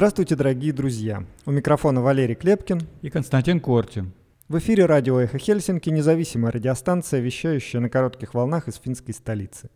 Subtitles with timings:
[0.00, 1.26] Здравствуйте, дорогие друзья.
[1.44, 4.14] У микрофона Валерий Клепкин и Константин Кортин.
[4.48, 9.68] В эфире радио «Эхо Хельсинки» независимая радиостанция, вещающая на коротких волнах из финской столицы.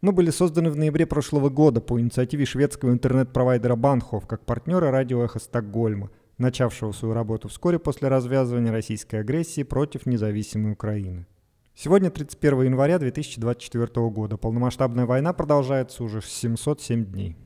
[0.00, 5.22] Мы были созданы в ноябре прошлого года по инициативе шведского интернет-провайдера Банхов как партнера радио
[5.22, 11.26] «Эхо Стокгольма», начавшего свою работу вскоре после развязывания российской агрессии против независимой Украины.
[11.74, 14.38] Сегодня 31 января 2024 года.
[14.38, 17.36] Полномасштабная война продолжается уже 707 дней.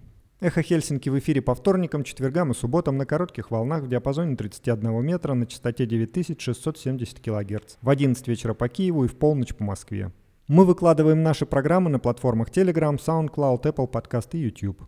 [0.42, 5.00] Эхо Хельсинки в эфире по вторникам, четвергам и субботам на коротких волнах в диапазоне 31
[5.00, 7.77] метра на частоте 9670 кГц.
[7.80, 10.10] В 11 вечера по Киеву и в полночь по Москве.
[10.48, 14.83] Мы выкладываем наши программы на платформах Telegram, SoundCloud, Apple Podcast и YouTube.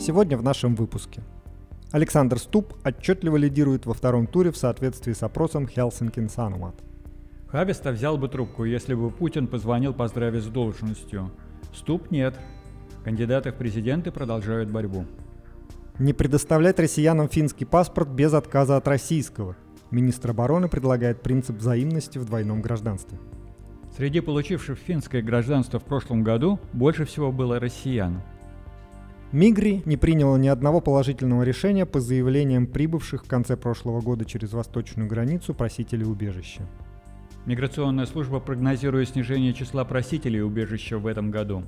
[0.00, 1.22] Сегодня в нашем выпуске.
[1.92, 6.74] Александр Ступ отчетливо лидирует во втором туре в соответствии с опросом Helsinki Sanomat.
[7.52, 11.30] Хабиста взял бы трубку, если бы Путин позвонил поздравить с должностью.
[11.74, 12.34] Ступ нет.
[13.04, 15.04] Кандидаты в президенты продолжают борьбу.
[15.98, 19.54] Не предоставлять россиянам финский паспорт без отказа от российского.
[19.90, 23.18] Министр обороны предлагает принцип взаимности в двойном гражданстве.
[23.94, 28.22] Среди получивших финское гражданство в прошлом году больше всего было россиян.
[29.30, 34.54] Мигри не приняла ни одного положительного решения по заявлениям прибывших в конце прошлого года через
[34.54, 36.66] восточную границу просителей убежища.
[37.44, 41.64] Миграционная служба прогнозирует снижение числа просителей убежища в этом году.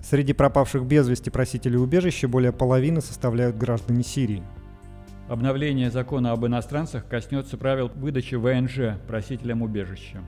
[0.00, 4.44] Среди пропавших без вести просителей убежища более половины составляют граждане Сирии.
[5.28, 10.20] Обновление закона об иностранцах коснется правил выдачи ВНЖ просителям убежища.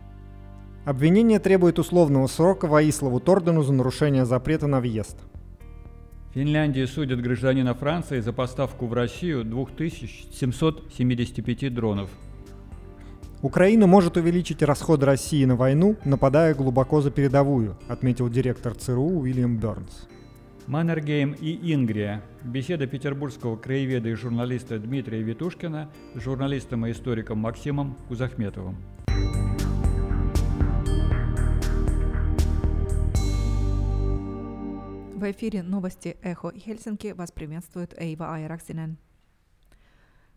[0.84, 5.16] Обвинение требует условного срока Ваиславу Тордену за нарушение запрета на въезд.
[6.34, 12.10] Финляндии судят гражданина Франции за поставку в Россию 2775 дронов–
[13.44, 19.58] Украина может увеличить расходы России на войну, нападая глубоко за передовую, отметил директор ЦРУ Уильям
[19.58, 20.08] Бернс.
[20.66, 22.22] Маннергейм и Ингрия.
[22.42, 28.76] Беседа петербургского краеведа и журналиста Дмитрия Витушкина с журналистом и историком Максимом Кузахметовым.
[35.16, 38.96] В эфире новости «Эхо Хельсинки» вас приветствует Эйва Айраксинен.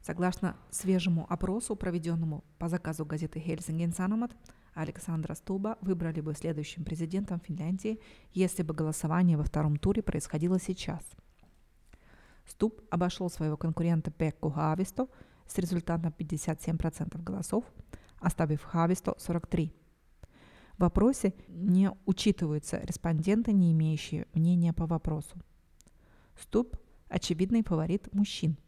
[0.08, 4.32] Согласно свежему опросу, проведенному по заказу газеты Helsingin Sanomat,
[4.74, 8.00] Александра Стуба выбрали бы следующим президентом Финляндии,
[8.32, 11.02] если бы голосование во втором туре происходило сейчас.
[12.46, 15.10] Стуб обошел своего конкурента Пекку Хависто
[15.46, 17.66] с результатом 57% голосов,
[18.22, 19.74] оставив Хависто 43%.
[20.78, 25.36] В вопросе не учитываются респонденты, не имеющие мнения по вопросу.
[26.40, 26.78] Стуб–
[27.10, 28.56] очевидный фаворит мужчин–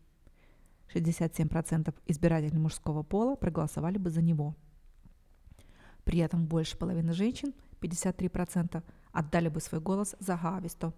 [0.94, 4.56] 67% избирателей мужского пола проголосовали бы за него.
[6.04, 10.94] При этом больше половины женщин, 53%, отдали бы свой голос за Хависто.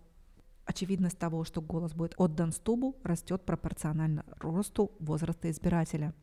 [0.66, 6.14] Очевидность того, что голос будет отдан Стубу, растет пропорционально росту возраста избирателя.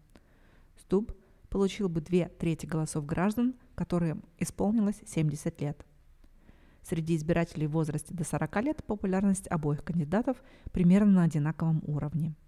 [0.77, 1.13] Стуб
[1.51, 5.85] получил бы две трети голосов граждан, которым исполнилось 70 лет.
[6.83, 10.43] Среди избирателей в возрасте до 40 лет популярность обоих кандидатов
[10.73, 12.35] примерно на одинаковом уровне–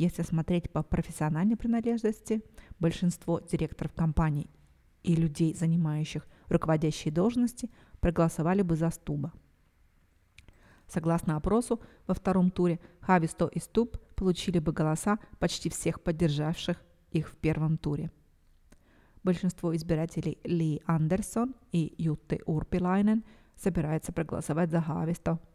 [0.00, 2.42] если смотреть по профессиональной принадлежности,
[2.78, 4.48] большинство директоров компаний
[5.02, 9.30] и людей, занимающих руководящие должности, проголосовали бы за Стуба.
[10.88, 17.28] Согласно опросу, во втором туре Хависто и Стуб получили бы голоса почти всех поддержавших их
[17.28, 18.10] в первом туре.
[19.22, 23.22] Большинство избирателей Ли Андерсон и Ютты Урпилайнен
[23.54, 25.38] собираются проголосовать за Хависто–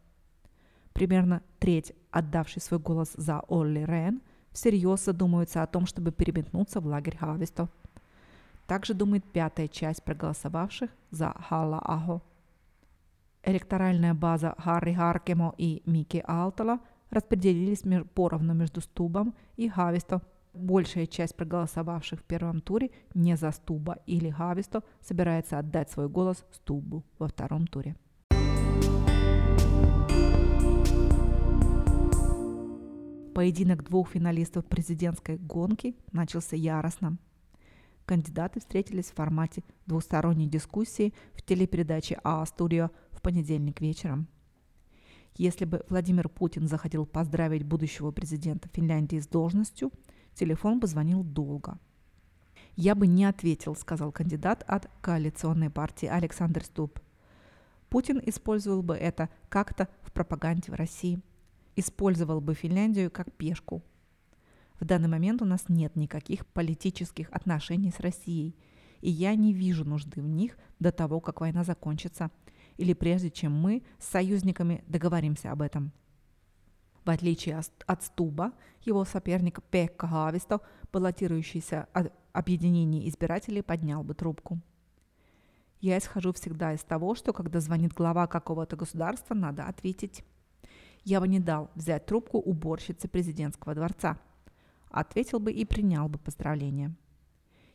[0.96, 4.22] Примерно треть, отдавший свой голос за Олли Рен,
[4.56, 7.68] всерьез задумываются о том, чтобы переметнуться в лагерь Хависто.
[8.66, 12.22] Также думает пятая часть проголосовавших за Халла Ахо.
[13.44, 16.80] Электоральная база Харри Харкемо и Мики Алтала
[17.10, 17.84] распределились
[18.14, 20.22] поровну между Стубом и Хависто.
[20.54, 26.44] Большая часть проголосовавших в первом туре не за Стуба или Хависто собирается отдать свой голос
[26.50, 27.94] Стубу во втором туре.
[33.36, 37.18] Поединок двух финалистов президентской гонки начался яростно.
[38.06, 44.26] Кандидаты встретились в формате двусторонней дискуссии в телепередаче А-студио в понедельник вечером.
[45.34, 49.92] Если бы Владимир Путин захотел поздравить будущего президента Финляндии с должностью,
[50.32, 51.78] телефон бы звонил долго.
[52.74, 57.00] «Я бы не ответил»,— сказал кандидат от коалиционной партии Александр Ступ.
[57.90, 61.20] Путин использовал бы это как-то в пропаганде в России–
[61.76, 63.82] использовал бы Финляндию как пешку.
[64.80, 68.56] В данный момент у нас нет никаких политических отношений с Россией,
[69.00, 72.30] и я не вижу нужды в них до того, как война закончится.
[72.76, 75.92] или прежде чем мы с союзниками договоримся об этом.
[77.06, 78.52] В отличие от Стуба,
[78.84, 80.60] его соперник Пекка Хависто,
[80.92, 84.60] баллотирующийся от объединения избирателей, поднял бы трубку.
[85.80, 90.24] Я исхожу всегда из того, что когда звонит глава какого-то государства, надо ответить.
[91.06, 94.18] Я бы не дал взять трубку уборщицы президентского дворца.
[94.90, 96.96] Ответил бы и принял бы поздравления.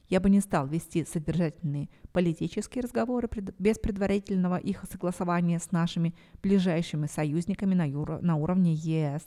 [0.10, 6.14] Я бы не стал вести содержательные политические разговоры без предварительного их согласования с нашими
[6.44, 9.26] ближайшими союзниками на, юро, на уровне ЕС,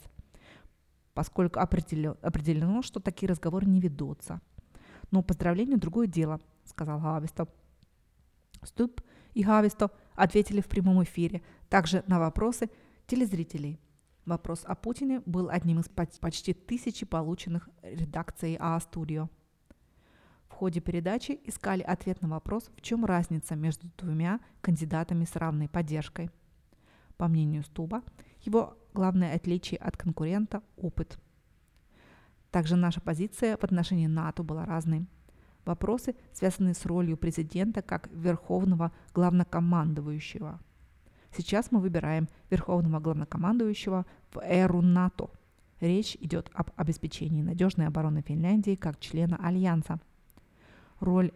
[1.15, 4.39] поскольку определено, определено, что такие разговоры не ведутся.
[5.09, 7.47] Но поздравление– другое дело, сказал Хависто.
[8.61, 9.01] Ступ
[9.33, 12.69] и Хависто ответили в прямом эфире, также на вопросы
[13.07, 13.79] телезрителей.
[14.25, 15.89] Вопрос о Путине был одним из
[16.19, 19.29] почти тысячи полученных редакцией А-студио.
[20.47, 25.69] В ходе передачи искали ответ на вопрос, в чем разница между двумя кандидатами с равной
[25.69, 26.31] поддержкой.
[27.17, 28.01] По мнению Стуба,
[28.41, 31.19] его главное отличие от конкурента– опыт.
[32.49, 35.05] Также наша позиция в отношении НАТО была разной.
[35.65, 40.59] Вопросы, связанные с ролью президента как верховного главнокомандующего.
[41.35, 45.29] Сейчас мы выбираем верховного главнокомандующего в эру НАТО.
[45.81, 49.99] Речь идет об обеспечении надежной обороны Финляндии как члена Альянса–
[50.99, 51.31] Роль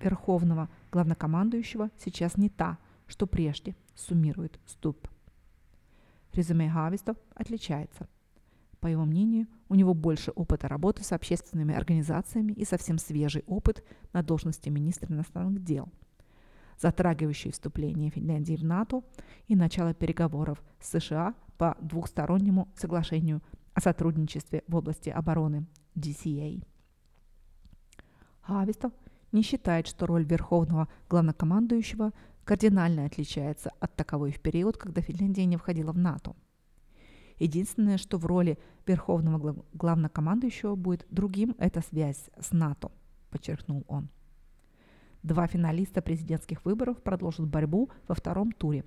[0.00, 5.08] верховного главнокомандующего сейчас не та, что прежде, суммирует Ступ.
[6.32, 8.08] Резюме Хавистов отличается.
[8.78, 13.84] По его мнению, у него больше опыта работы с общественными организациями и совсем свежий опыт
[14.12, 15.88] на должности министра иностранных дел,
[16.80, 19.02] затрагивающий вступление Финляндии в НАТО
[19.48, 23.42] и начало переговоров с США по двухстороннему соглашению
[23.74, 26.64] о сотрудничестве в области обороны DCA.
[28.40, 28.92] Хавистов
[29.32, 32.12] не считает, что роль верховного главнокомандующего
[32.44, 36.34] кардинально отличается от таковой в период, когда Финляндия не входила в НАТО.
[37.38, 42.90] Единственное, что в роли верховного главнокомандующего будет другим, это связь с НАТО,
[43.30, 44.08] подчеркнул он.
[45.22, 48.84] Два финалиста президентских выборов продолжат борьбу во втором туре.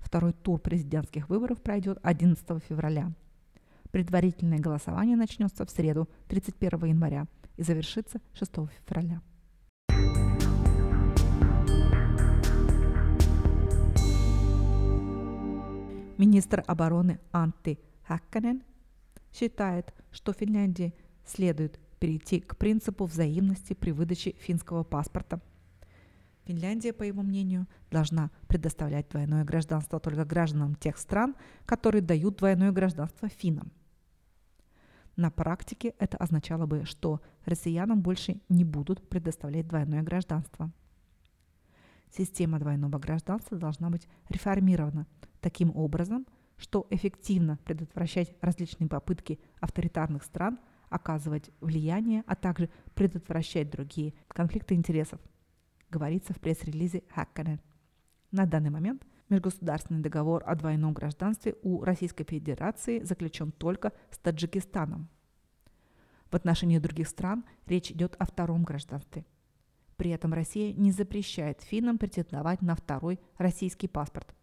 [0.00, 3.12] Второй тур президентских выборов пройдет 11 февраля.
[3.92, 8.52] Предварительное голосование начнется в среду, 31 января, и завершится 6
[8.86, 9.20] февраля.
[16.18, 18.62] Министр обороны Анти Хакканен
[19.32, 20.94] считает, что Финляндии
[21.24, 25.40] следует перейти к принципу взаимности при выдаче финского паспорта.
[26.44, 31.36] Финляндия, по его мнению, должна предоставлять двойное гражданство только гражданам тех стран,
[31.66, 33.72] которые дают двойное гражданство финнам–
[35.16, 40.72] на практике это означало бы, что россиянам больше не будут предоставлять двойное гражданство.
[42.10, 45.06] Система двойного гражданства должна быть реформирована
[45.40, 50.58] таким образом, что эффективно предотвращать различные попытки авторитарных стран
[50.88, 55.20] оказывать влияние, а также предотвращать другие конфликты интересов,
[55.92, 57.60] говорится в пресс-релизе Хакканен.
[58.30, 65.08] На данный момент Межгосударственный договор о двойном гражданстве у Российской Федерации заключен только с Таджикистаном.
[66.30, 69.24] В отношении других стран речь идет о втором гражданстве.
[69.96, 74.34] При этом Россия не запрещает финнам претендовать на второй российский паспорт.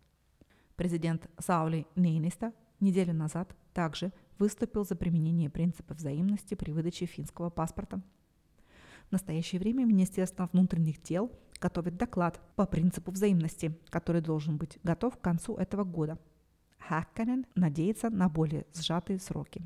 [0.75, 8.01] Президент Саули Нейниста неделю назад также выступил за применение принципа взаимности при выдаче финского паспорта.
[9.10, 15.18] В настоящее время Министерство внутренних дел– готовит доклад по принципу взаимности, который должен быть готов
[15.18, 16.18] к концу этого года.
[16.80, 19.62] Хакканен надеется на более сжатые сроки.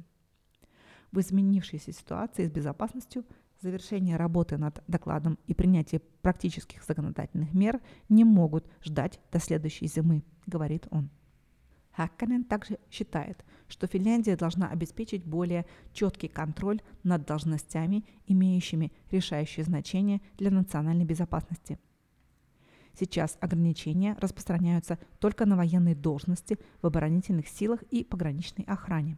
[1.11, 3.23] В изменившейся ситуации с безопасностью
[3.61, 10.23] завершение работы над докладом и принятие практических законодательных мер не могут ждать до следующей зимы,
[10.47, 11.09] говорит он.
[11.95, 20.21] Хакканен также считает, что Финляндия должна обеспечить более четкий контроль над должностями, имеющими решающее значение
[20.37, 21.79] для национальной безопасности.
[22.99, 29.17] Сейчас ограничения распространяются только на военные должности в оборонительных силах и пограничной охране.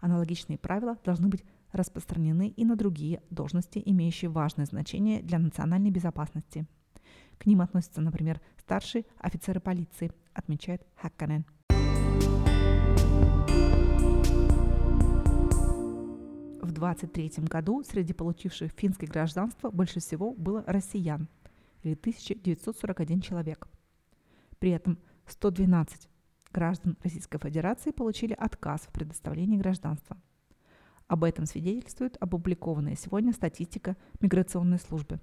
[0.00, 6.66] Аналогичные правила должны быть распространены и на другие должности, имеющие важное значение для национальной безопасности.
[7.38, 11.44] К ним относятся, например, старшие офицеры полиции, отмечает Хакканен.
[16.62, 21.28] В 23 году среди получивших финское гражданство больше всего было россиян
[21.82, 23.68] или 1941 человек.
[24.58, 26.08] При этом 112
[26.52, 30.16] граждан Российской Федерации получили отказ в предоставлении гражданства.
[31.06, 35.20] Об этом свидетельствует опубликованная сегодня статистика миграционной службы.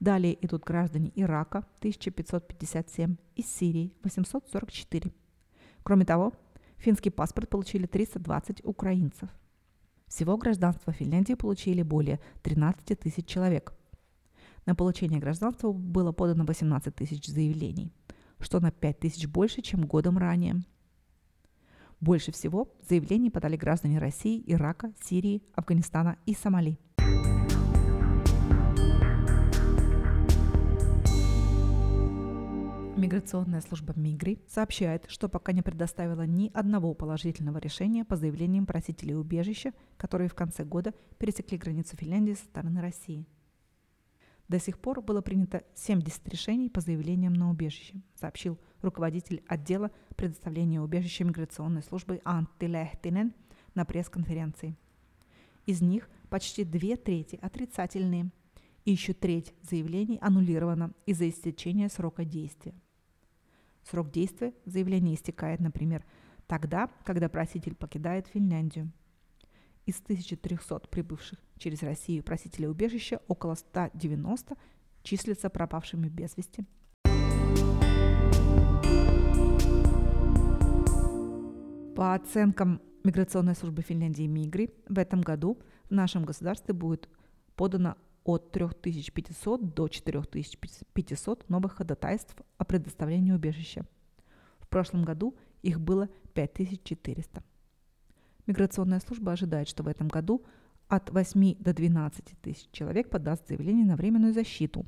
[0.00, 5.10] Далее идут граждане Ирака 1557 и Сирии 844.
[5.82, 6.32] Кроме того,
[6.76, 9.30] финский паспорт получили 320 украинцев.
[10.06, 13.72] Всего гражданство Финляндии получили более 13 тысяч человек.
[14.66, 17.92] На получение гражданства было подано 18 тысяч заявлений,
[18.38, 20.62] что на 5 тысяч больше, чем годом ранее.
[22.00, 26.78] Больше всего заявлений подали граждане России, Ирака, Сирии, Афганистана и Сомали.
[32.96, 39.14] Миграционная служба МИГРИ сообщает, что пока не предоставила ни одного положительного решения по заявлениям просителей
[39.14, 43.26] убежища, которые в конце года пересекли границу Финляндии со стороны России.
[44.48, 50.80] До сих пор было принято 70 решений по заявлениям на убежище, сообщил руководитель отдела предоставления
[50.80, 53.34] убежища миграционной службы Анtti Лехтинен
[53.74, 54.74] на пресс-конференции.
[55.66, 58.30] Из них почти две трети отрицательные,
[58.86, 62.72] и еще треть заявлений аннулирована из-за истечения срока действия.
[63.88, 66.04] Срок действия заявления истекает, например,
[66.48, 68.90] тогда, когда проситель покидает Финляндию.
[69.84, 74.56] Из 1300 прибывших через Россию просителей убежища около 190
[75.04, 76.66] числятся пропавшими без вести.
[81.94, 87.08] По оценкам Миграционной службы Финляндии МИГРИ, в этом году в нашем государстве будет
[87.54, 87.96] подано
[88.26, 93.86] от 3500 до 4500 новых ходатайств о предоставлении убежища.
[94.58, 97.44] В прошлом году их было 5400.
[98.46, 100.44] Миграционная служба ожидает, что в этом году
[100.88, 104.86] от 8 до 12 тысяч человек подаст заявление на временную защиту.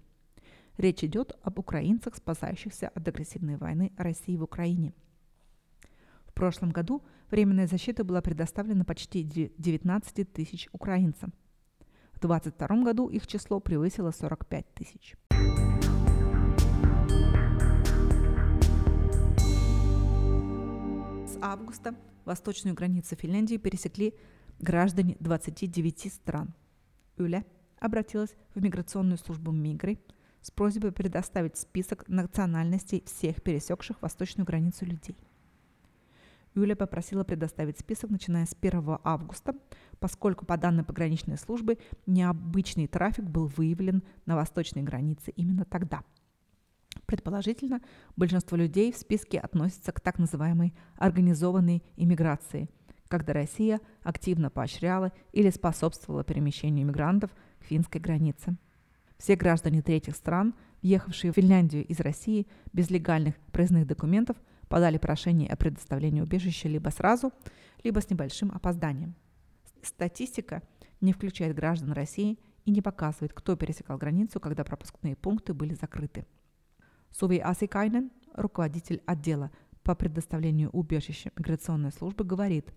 [0.76, 4.94] Речь идет об украинцах, спасающихся от агрессивной войны России в Украине.
[6.26, 11.32] В прошлом году временная защита была предоставлена почти 19 тысяч украинцам–
[12.18, 15.14] в 2022 году их число превысило 45 тысяч.
[21.26, 21.94] С августа
[22.24, 24.14] восточную границу Финляндии пересекли
[24.58, 26.54] граждане 29 стран.
[27.16, 27.44] Юля
[27.78, 30.00] обратилась в миграционную службу Мигры
[30.40, 35.16] с просьбой предоставить список национальностей всех пересекших восточную границу людей.
[36.58, 39.54] Юля попросила предоставить список, начиная с 1 августа,
[40.00, 46.02] поскольку по данным пограничной службы необычный трафик был выявлен на восточной границе именно тогда.
[47.06, 47.80] Предположительно,
[48.16, 52.68] большинство людей в списке относятся к так называемой организованной иммиграции,
[53.08, 58.56] когда Россия активно поощряла или способствовала перемещению иммигрантов к финской границе.
[59.16, 64.36] Все граждане третьих стран, въехавшие в Финляндию из России без легальных проездных документов,
[64.68, 67.32] подали прошение о предоставлении убежища либо сразу,
[67.82, 69.14] либо с небольшим опозданием.
[69.82, 70.62] Статистика
[71.00, 76.26] не включает граждан России и не показывает, кто пересекал границу, когда пропускные пункты были закрыты.
[77.10, 79.50] Суви Асикайнен, руководитель отдела
[79.82, 82.72] по предоставлению убежища миграционной службы, говорит,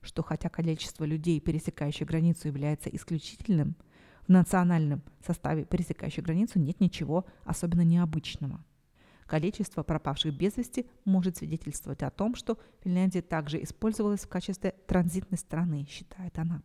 [0.00, 3.76] что хотя количество людей, пересекающих границу, является исключительным,
[4.26, 8.64] в национальном составе пересекающих границу нет ничего особенно необычного–
[9.34, 15.38] Количество пропавших без вести может свидетельствовать о том, что Финляндия также использовалась в качестве транзитной
[15.38, 16.62] страны, считает она.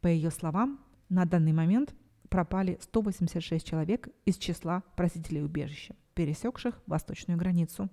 [0.00, 1.94] По ее словам, на данный момент
[2.30, 7.88] пропали 186 человек из числа просителей убежища, пересекших восточную границу.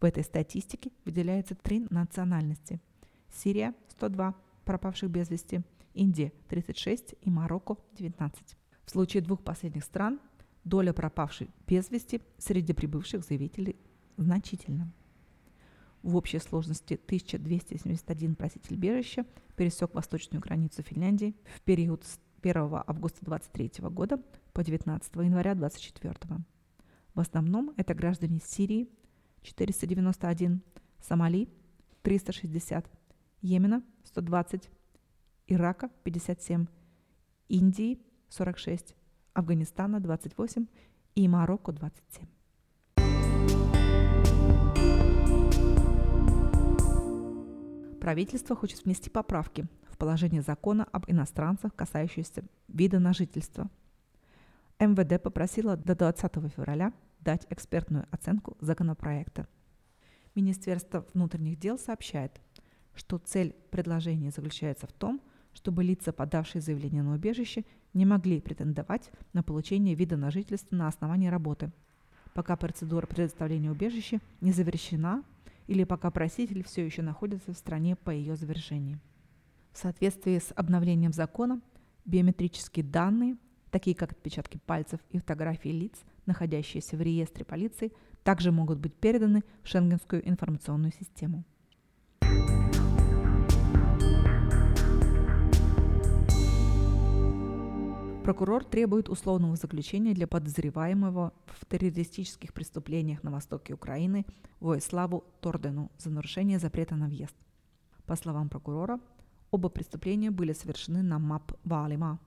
[0.00, 2.80] В этой статистике выделяются три национальности.
[3.30, 4.34] Сирия– 102
[4.64, 5.60] пропавших без вести,
[5.92, 8.56] Индия– 36 и Марокко– 19.
[8.86, 10.20] В случае двух последних стран
[10.64, 13.76] доля пропавших без вести среди прибывших заявителей
[14.16, 14.92] значительна.
[16.02, 19.26] В общей сложности 1271 проситель бежища
[19.56, 24.18] пересек восточную границу Финляндии в период с 1 августа 23 года
[24.52, 26.14] по 19 января 24.
[27.14, 28.88] В основном это граждане Сирии
[29.42, 30.62] 491,
[31.00, 31.48] Сомали
[32.02, 32.90] 360,
[33.42, 34.70] Йемена 120,
[35.48, 36.66] Ирака 57,
[37.48, 38.94] Индии 46,
[39.34, 40.66] Афганистана 28
[41.14, 42.26] и Марокко 27.
[48.00, 53.70] Правительство хочет внести поправки в положение закона об иностранцах, касающиеся вида на жительство.
[54.78, 59.46] МВД попросила до 20 февраля дать экспертную оценку законопроекта.
[60.34, 62.40] Министерство внутренних дел сообщает,
[62.94, 65.20] что цель предложения заключается в том,
[65.52, 70.88] чтобы лица, подавшие заявление на убежище, не могли претендовать на получение вида на жительство на
[70.88, 71.70] основании работы,
[72.34, 75.24] пока процедура предоставления убежища не завершена
[75.66, 78.98] или пока проситель все еще находится в стране по ее завершении.
[79.72, 81.60] В соответствии с обновлением закона,
[82.04, 83.36] биометрические данные,
[83.70, 85.94] такие как отпечатки пальцев и фотографии лиц,
[86.26, 87.92] находящиеся в реестре полиции,
[88.24, 91.44] также могут быть переданы в Шенгенскую информационную систему.
[98.30, 104.24] Прокурор требует условного заключения для подозреваемого в террористических преступлениях на востоке Украины
[104.60, 107.34] Воиславу Тордену за нарушение запрета на въезд.
[108.06, 109.00] По словам прокурора,
[109.50, 112.20] оба преступления были совершены на МАП Валима.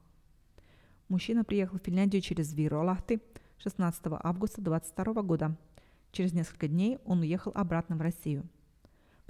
[1.08, 3.22] Мужчина приехал в Финляндию через Виролахты
[3.60, 5.58] 16 августа 2022 года.
[6.12, 8.44] Через несколько дней он уехал обратно в Россию.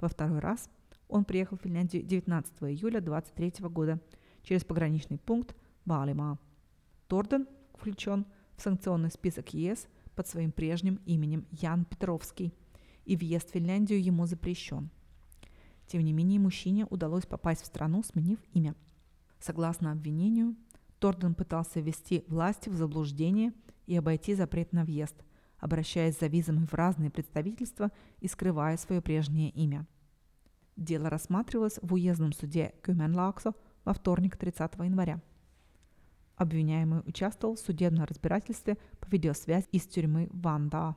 [0.00, 0.68] Во второй раз
[1.06, 4.00] он приехал в Финляндию 19 июля 2023 года
[4.42, 5.54] через пограничный пункт
[5.84, 6.40] Валима.
[7.14, 12.52] Торден включен в санкционный список ЕС под своим прежним именем Ян Петровский,
[13.04, 14.90] и въезд в Финляндию ему запрещен.
[15.86, 18.74] Тем не менее, мужчине удалось попасть в страну, сменив имя.
[19.38, 20.56] Согласно обвинению,
[20.98, 23.52] Торден пытался ввести власти в заблуждение
[23.86, 25.14] и обойти запрет на въезд,
[25.60, 29.86] обращаясь за визами в разные представительства и скрывая свое прежнее имя.
[30.76, 33.54] Дело рассматривалось в уездном суде Кюменлаксо
[33.84, 35.22] во вторник 30 января.
[36.36, 40.96] Обвиняемый участвовал в судебном разбирательстве по видеосвязи из тюрьмы Ванда.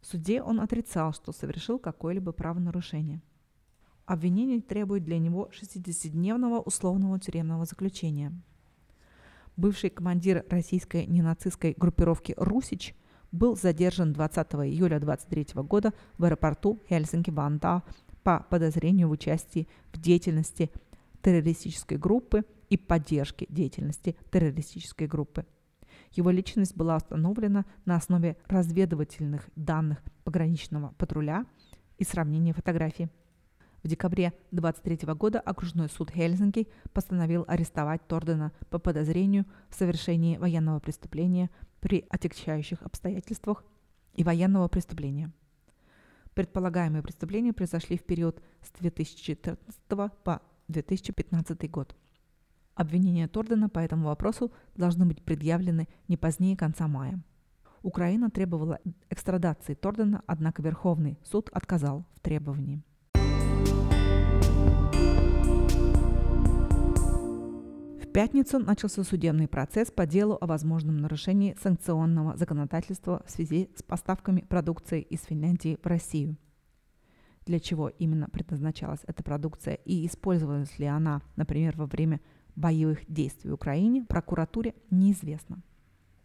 [0.00, 3.20] В суде он отрицал, что совершил какое-либо правонарушение.
[4.06, 8.32] Обвинение требует для него 60-дневного условного тюремного заключения.
[9.56, 12.94] Бывший командир российской ненацистской группировки «Русич»
[13.32, 17.82] был задержан 20 июля 2023 года в аэропорту Хельсинки-Ванда
[18.22, 20.70] по подозрению в участии в деятельности
[21.20, 25.46] террористической группы– и поддержки деятельности террористической группы.
[26.12, 31.46] Его личность была установлена на основе разведывательных данных пограничного патруля
[31.98, 33.08] и сравнения фотографий.
[33.82, 40.80] В декабре 23 года окружной суд Хельсинки постановил арестовать Тордена по подозрению в совершении военного
[40.80, 43.64] преступления при отягчающих обстоятельствах
[44.14, 45.32] и военного преступления.
[46.34, 49.58] Предполагаемые преступления произошли в период с 2014
[50.24, 51.94] по 2015 год.
[52.76, 57.18] Обвинения Тордена по этому вопросу должны быть предъявлены не позднее конца мая.
[57.82, 62.82] Украина требовала экстрадации Тордена, однако Верховный суд отказал в требовании.
[68.02, 73.82] В пятницу начался судебный процесс по делу о возможном нарушении санкционного законодательства в связи с
[73.82, 76.36] поставками продукции из Финляндии в Россию.
[77.46, 82.20] Для чего именно предназначалась эта продукция и использовалась ли она, например, во время
[82.56, 85.62] боевых действий в Украине прокуратуре неизвестно.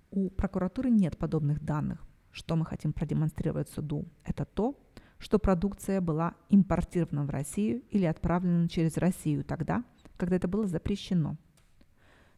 [0.09, 2.05] У прокуратуры нет подобных данных.
[2.31, 4.05] Что мы хотим продемонстрировать суду?
[4.23, 4.79] Это то,
[5.19, 9.83] что продукция была импортирована в Россию или отправлена через Россию тогда,
[10.17, 11.37] когда это было запрещено.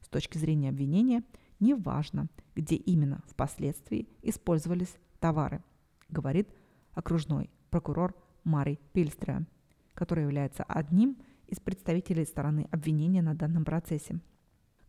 [0.01, 1.23] С точки зрения обвинения,
[1.59, 5.63] не важно, где именно впоследствии использовались товары,
[6.09, 6.49] говорит
[6.93, 9.47] окружной прокурор Мари Пильстрем,
[9.93, 11.17] который является одним
[11.53, 14.19] из представителей стороны обвинения на данном процессе.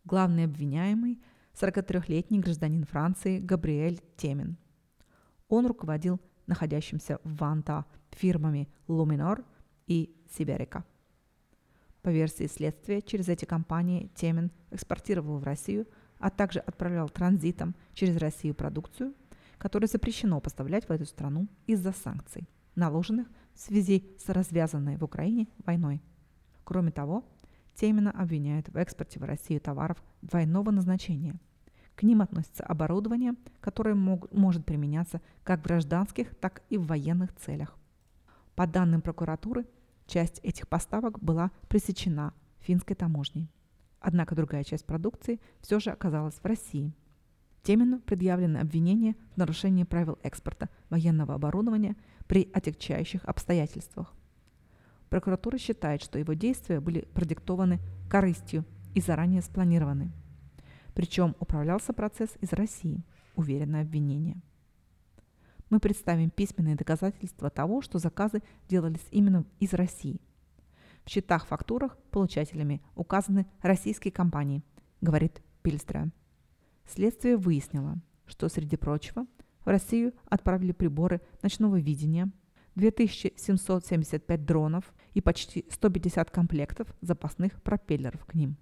[0.03, 1.21] Главный обвиняемый–
[1.53, 4.57] 43-летний гражданин Франции Габриэль Темин.
[5.47, 9.45] Он руководил находящимся в Ванта фирмами Luminor
[9.87, 10.83] и Сиберика.
[12.01, 18.17] По версии следствия, через эти компании Темин экспортировал в Россию, а также отправлял транзитом через
[18.17, 19.13] Россию продукцию,
[19.59, 25.47] которую запрещено поставлять в эту страну из-за санкций, наложенных в связи с развязанной в Украине
[25.63, 26.01] войной.
[26.65, 27.23] Кроме того,
[27.75, 31.35] Темина обвиняют в экспорте в Россию товаров двойного назначения.
[31.95, 37.33] К ним относится оборудование, которое мог, может применяться как в гражданских, так и в военных
[37.35, 37.77] целях.
[38.55, 39.65] По данным прокуратуры,
[40.07, 43.49] часть этих поставок была пресечена финской таможней.
[43.99, 46.93] Однако другая часть продукции все же оказалась в России.
[47.63, 51.95] Темину предъявлено обвинение в нарушении правил экспорта военного оборудования
[52.27, 54.13] при отягчающих обстоятельствах–
[55.09, 60.11] Прокуратура считает, что его действия были продиктованы корыстью и заранее спланированы.
[60.93, 63.03] Причем управлялся процесс из России,
[63.35, 64.41] уверено обвинение.
[65.69, 70.21] Мы представим письменные доказательства того, что заказы делались именно из России.
[71.03, 74.63] В счетах-фактурах получателями указаны российские компании,
[75.01, 76.11] говорит Пильстра.
[76.87, 79.25] Следствие выяснило, что, среди прочего,
[79.65, 82.31] в Россию отправили приборы ночного видения–
[82.75, 88.57] 2775 дронов и почти 150 комплектов запасных пропеллеров к ним.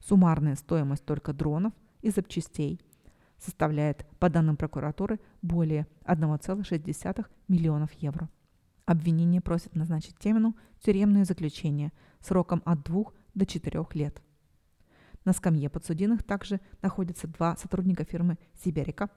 [0.00, 2.80] Суммарная стоимость только дронов и запчастей
[3.38, 8.28] составляет, по данным прокуратуры, более 1,6 миллионов евро.
[8.84, 14.20] Обвинение просит назначить Темину тюремное заключение сроком от 2 до 4 лет.
[15.24, 19.10] На скамье подсудимых также находятся два сотрудника фирмы Сиберика,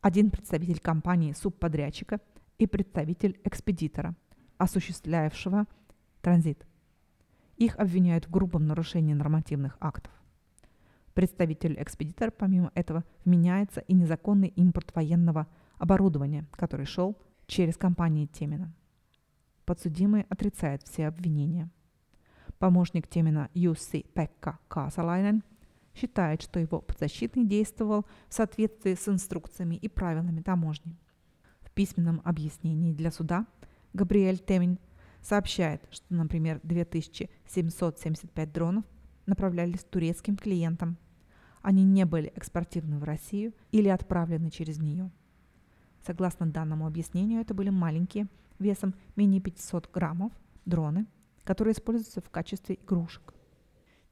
[0.00, 2.20] один представитель компании субподрядчика
[2.58, 4.14] и представитель экспедитора,
[4.58, 5.66] осуществлявшего
[6.20, 6.66] транзит.
[7.56, 10.12] Их обвиняют в грубом нарушении нормативных актов.
[11.14, 15.46] Представитель экспедитора, помимо этого, вменяется и незаконный импорт военного
[15.78, 17.16] оборудования, который шел
[17.46, 18.74] через компании Темина.
[19.64, 21.70] Подсудимый отрицает все обвинения.
[22.58, 25.42] Помощник Темина Юсси Пекка Касалайнен
[25.94, 30.96] считает, что его подзащитный действовал в соответствии с инструкциями и правилами таможни.
[31.76, 33.46] Письменном объяснении для суда
[33.92, 34.78] Габриэль Темин
[35.20, 38.84] сообщает, что, например, 2775 дронов
[39.26, 40.96] направлялись турецким клиентам.
[41.60, 45.10] Они не были экспортированы в Россию или отправлены через нее.
[46.06, 50.32] Согласно данному объяснению, это были маленькие, весом менее 500 граммов,
[50.64, 51.06] дроны,
[51.44, 53.34] которые используются в качестве игрушек.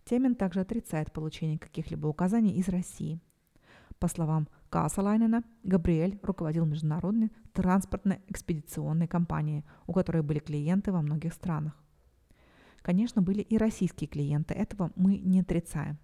[0.04, 3.22] Темин также отрицает получение каких-либо указаний из России.
[3.98, 11.32] По словам Кассалайнена, Габриэль руководил международной транспортной экспедиционной компанией, у которой были клиенты во многих
[11.32, 11.80] странах.
[12.82, 15.96] Конечно, были и российские клиенты, этого мы не отрицаем.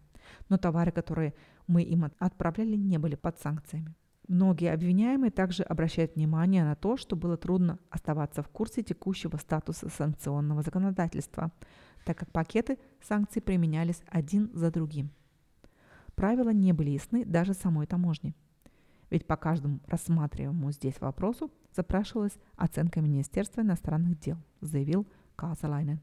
[0.48, 1.34] Но товары, которые
[1.66, 3.92] мы им отправляли, не были под санкциями.
[4.28, 9.88] Многие обвиняемые также обращают внимание на то, что было трудно оставаться в курсе текущего статуса
[9.88, 11.50] санкционного законодательства,
[12.04, 15.10] так как пакеты санкций применялись один за другим.
[16.14, 18.32] Правила не были ясны даже самой таможне.
[19.10, 26.00] Ведь по каждому рассматриваемому здесь вопросу запрашивалась оценка Министерства иностранных дел, заявил Касалайнен.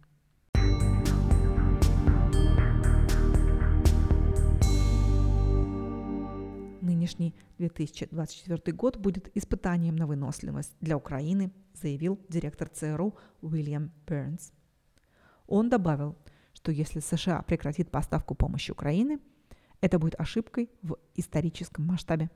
[6.81, 14.51] Нынешний 2024 год будет испытанием на выносливость для Украины, заявил директор ЦРУ Уильям Бернс.
[15.47, 16.17] Он добавил,
[16.53, 19.19] что если США прекратит поставку помощи Украине,
[19.79, 22.29] это будет ошибкой в историческом масштабе.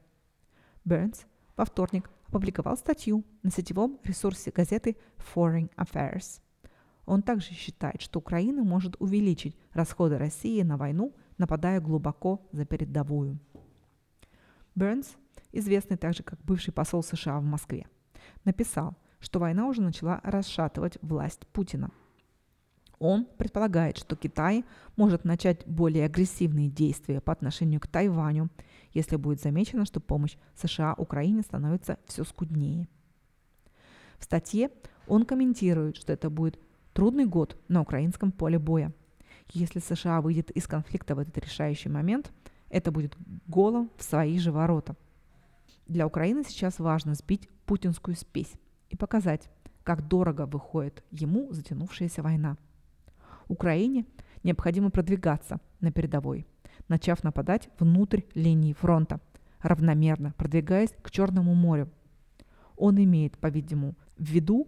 [0.86, 6.42] Бернс во вторник опубликовал статью на сетевом ресурсе газеты Foreign Affairs.
[7.06, 13.40] Он также считает, что Украина может увеличить расходы России на войну, нападая глубоко за передовую.
[14.76, 15.18] Бернс,
[15.52, 17.88] известный также как бывший посол США в Москве,
[18.46, 21.92] написал, что война уже начала расшатывать власть Путина.
[23.02, 24.64] Он предполагает, что Китай
[24.96, 28.52] может начать более агрессивные действия по отношению к Тайваню,
[28.94, 32.88] если будет замечено, что помощь США Украине становится все скуднее.
[34.20, 34.70] В статье
[35.08, 36.60] он комментирует, что это будет
[36.94, 38.94] трудный год на украинском поле боя.
[39.52, 42.32] Если США выйдет из конфликта в этот решающий момент,
[42.70, 44.96] это будет голом в свои же ворота.
[45.88, 48.54] Для Украины сейчас важно сбить путинскую спесь
[48.90, 49.50] и показать,
[49.84, 52.58] как дорого выходит ему затянувшаяся война.
[53.52, 54.06] Украине
[54.44, 56.48] необходимо продвигаться на передовой,
[56.88, 59.20] начав нападать внутрь линии фронта,
[59.62, 61.90] равномерно продвигаясь к Черному морю.
[62.78, 64.68] Он имеет, по-видимому, в виду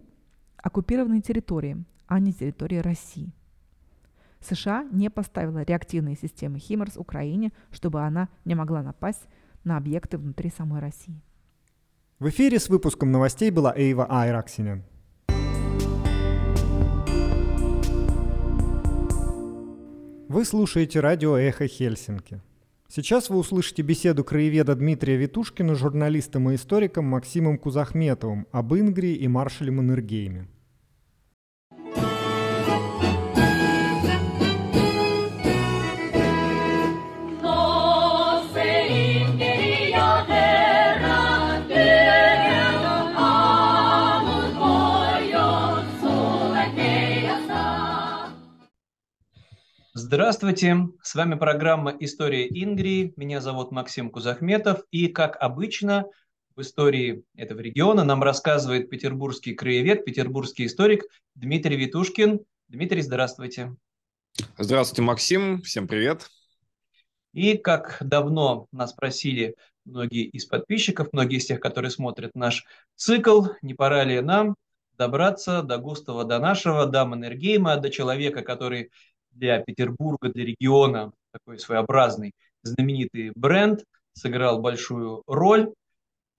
[0.56, 3.32] оккупированные территории, а не территории России–
[4.44, 9.26] США не поставила реактивные системы «Химарс» Украине, чтобы она не могла напасть
[9.64, 11.20] на объекты внутри самой России.
[12.18, 14.84] В эфире с выпуском новостей была Эйва Айраксинен.
[20.34, 22.40] Вы слушаете радио «Эхо Хельсинки».
[22.88, 29.14] Сейчас вы услышите беседу краеведа Дмитрия Витушкина с журналистом и историком Максимом Кузахметовым об Ингрии
[29.14, 30.48] и маршале Маннергейме.
[50.14, 53.12] Здравствуйте, с вами программа «История Ингрии».
[53.16, 54.84] Меня зовут Максим Кузахметов.
[54.92, 56.04] И, как обычно,
[56.54, 61.02] в истории этого региона нам рассказывает петербургский краевед, петербургский историк
[61.34, 62.42] Дмитрий Витушкин.
[62.68, 63.74] Дмитрий, здравствуйте.
[64.56, 65.62] Здравствуйте, Максим.
[65.62, 66.30] Всем привет.
[67.32, 73.46] И, как давно нас просили многие из подписчиков, многие из тех, которые смотрят наш цикл,
[73.62, 74.54] не пора ли нам
[74.96, 78.92] добраться до Густава, до нашего, до Маннергейма, до человека, который
[79.34, 85.72] для Петербурга, для региона такой своеобразный знаменитый бренд, сыграл большую роль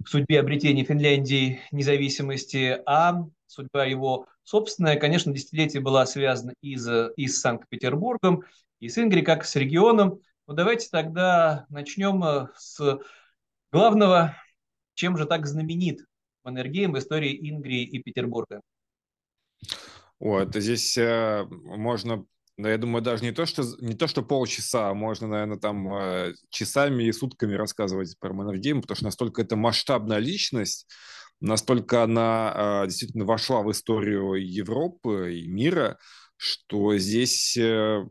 [0.03, 7.11] в судьбе обретения Финляндии независимости, а судьба его собственная, конечно, десятилетие была связана и, с,
[7.15, 8.43] и с Санкт-Петербургом,
[8.79, 10.19] и с Ингри, как с регионом.
[10.47, 12.99] Но давайте тогда начнем э, с
[13.71, 14.35] главного,
[14.93, 16.05] чем же так знаменит
[16.43, 18.61] Маннергейм в истории Ингрии и Петербурга.
[20.19, 22.25] Это здесь э, можно
[22.57, 25.93] Да, я думаю, даже не то, что, не то, что полчаса, а можно, наверное, там
[25.93, 30.87] э, часами и сутками рассказывать про Маннергейм, потому что настолько это масштабная личность,
[31.41, 35.97] настолько она э, действительно вошла в историю Европы и мира,
[36.37, 38.05] что здесь э,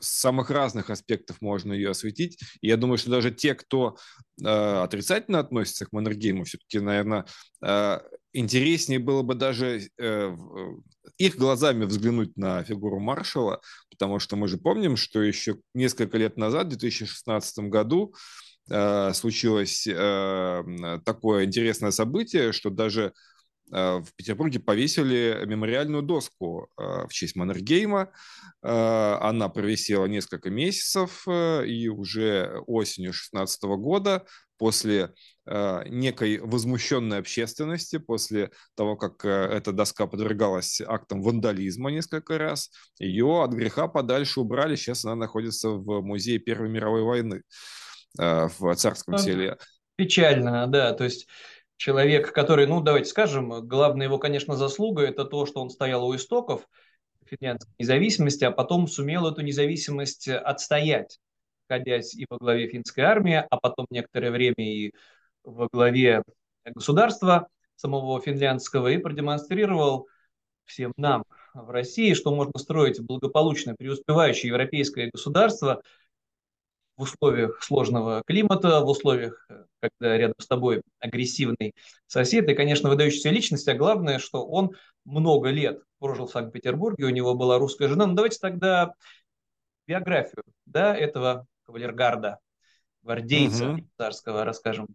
[0.00, 2.40] с самых разных аспектов можно ее осветить.
[2.60, 3.96] И я думаю, что даже те, кто
[4.42, 7.24] э, отрицательно относится к Маннергейму, все-таки, наверное,
[7.64, 8.00] э,
[8.32, 10.36] интереснее было бы даже э,
[11.18, 16.36] их глазами взглянуть на фигуру маршала, потому что мы же помним, что еще несколько лет
[16.36, 18.14] назад, в 2016 году,
[18.70, 20.62] э, случилось э,
[21.04, 23.12] такое интересное событие, что даже
[23.72, 28.12] э, в Петербурге повесили мемориальную доску э, в честь Маннергейма.
[28.62, 34.24] Э, она провисела несколько месяцев, и уже осенью 2016 года
[34.60, 35.14] после
[35.46, 42.70] э, некой возмущенной общественности, после того, как э, эта доска подвергалась актам вандализма несколько раз,
[42.98, 44.76] ее от греха подальше убрали.
[44.76, 47.42] Сейчас она находится в музее Первой мировой войны
[48.18, 49.56] э, в Царском селе.
[49.96, 50.92] Печально, да.
[50.92, 51.26] То есть
[51.78, 56.14] человек, который, ну, давайте скажем, главная его, конечно, заслуга– это то, что он стоял у
[56.14, 56.68] истоков
[57.24, 61.18] финляндской независимости, а потом сумел эту независимость отстоять
[61.70, 64.92] находясь и во главе финской армии, а потом некоторое время и
[65.44, 66.22] во главе
[66.64, 70.08] государства самого финляндского, и продемонстрировал
[70.66, 75.80] всем нам в России, что можно строить благополучное, преуспевающее европейское государство
[76.96, 79.48] в условиях сложного климата, в условиях,
[79.80, 81.74] когда рядом с тобой агрессивный
[82.06, 84.72] сосед, и, конечно, выдающаяся личность, а главное, что он
[85.06, 88.06] много лет прожил в Санкт-Петербурге, у него была русская жена.
[88.06, 88.92] Ну, давайте тогда
[89.86, 92.38] биографию да, этого кавалергарда,
[93.02, 93.88] гвардейца угу.
[93.96, 94.88] царского, расскажем.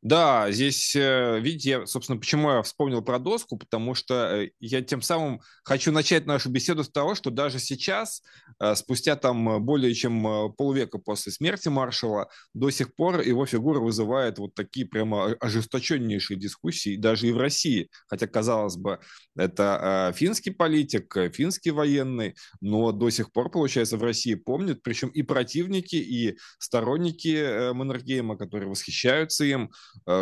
[0.00, 5.02] Да, здесь, э, видите, собственно, почему я вспомнил про доску, потому что э, я тем
[5.02, 8.22] самым хочу начать нашу беседу с того, что даже сейчас,
[8.60, 14.38] э, спустя там более чем полвека после смерти маршала, до сих пор его фигура вызывает
[14.38, 17.90] вот такие прямо ожесточеннейшие дискуссии, даже и в России.
[18.06, 19.00] Хотя, казалось бы,
[19.36, 25.22] это финский политик, финский военный, но до сих пор, получается, в России помнят, причем и
[25.22, 29.70] противники, и сторонники Маннергейма, которые восхищаются им,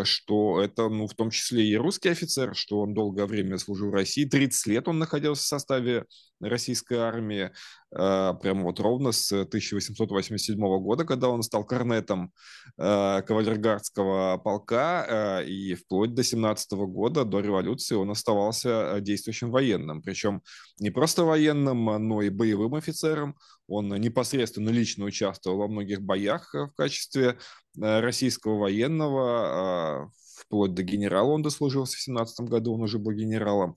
[0.05, 3.95] что это, ну, в том числе и русский офицер, что он долгое время служил в
[3.95, 6.07] России, 30 лет он находился в составе
[6.41, 7.51] российской армии,
[7.97, 12.33] э, прямо вот ровно с 1887 года, когда он стал корнетом
[12.77, 20.43] э, кавалергардского полка, и вплоть до 17 года, до революции, он оставался действующим военным, причем
[20.79, 23.37] не просто военным, но и боевым офицером.
[23.69, 27.39] Он непосредственно лично участвовал во многих боях в качестве
[27.79, 33.77] российского военного, вплоть до генерала он дослужился в 17 году, он уже был генералом.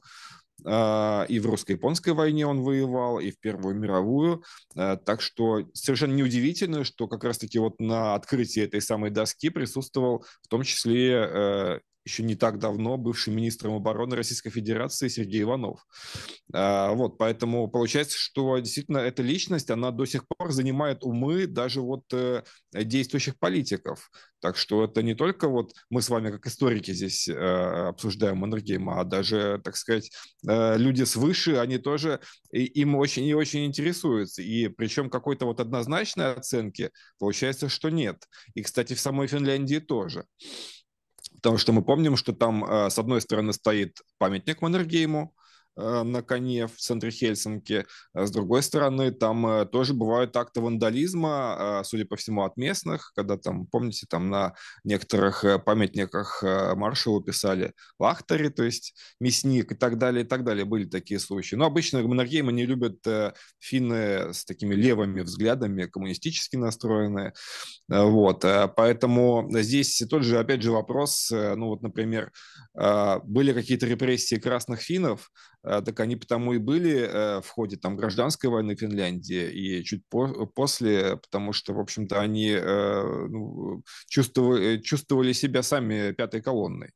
[0.66, 4.44] А, и в русско-японской войне он воевал, и в Первую мировую.
[4.76, 10.48] Так что совершенно неудивительно, что как раз-таки вот на открытии этой самой доски присутствовал в
[10.48, 15.86] том числе э, еще не так давно бывший министром обороны Российской Федерации Сергей Иванов.
[16.54, 21.82] А, вот, поэтому получается, что действительно эта личность, она до сих пор занимает умы даже
[21.82, 24.10] вот э, действующих политиков.
[24.42, 29.02] Так что это не только вот мы с вами как историки здесь э, обсуждаем Маннергейма,
[29.02, 30.10] а даже, так сказать,
[30.48, 32.20] э, люди свыше, они тоже
[32.52, 34.42] им очень и очень интересуются.
[34.42, 38.24] И причем какой-то вот однозначной оценки получается, что нет.
[38.56, 40.26] И, кстати, в самой Финляндии тоже.
[41.42, 45.34] Потому что мы помним, что там э, с одной стороны стоит памятник Маннергейму,
[45.80, 47.86] на коне в центре Хельсинки.
[48.14, 52.58] А с другой стороны, там э, тоже бывают акты вандализма, э, судя по всему, от
[52.58, 59.76] местных, когда там, помните, там на некоторых памятниках маршалу писали лахтари, то есть мясник и
[59.76, 60.66] так далее, и так далее.
[60.66, 61.56] Были такие случаи.
[61.56, 63.06] Но обычно Маннергейма не любят
[63.60, 67.34] финны с такими левыми взглядами, коммунистически настроенные.
[67.88, 68.46] Вот.
[68.76, 72.32] Поэтому здесь тот же, опять же, вопрос, ну вот, например,
[72.74, 75.32] были какие-то репрессии красных финнов,
[75.70, 80.46] так они потому и были э, в ходе там гражданской войны Финляндии и чуть по
[80.48, 86.92] после, потому что, в общем-то, они э, ну, чувствовали, чувствовали себя сами пятой колонной.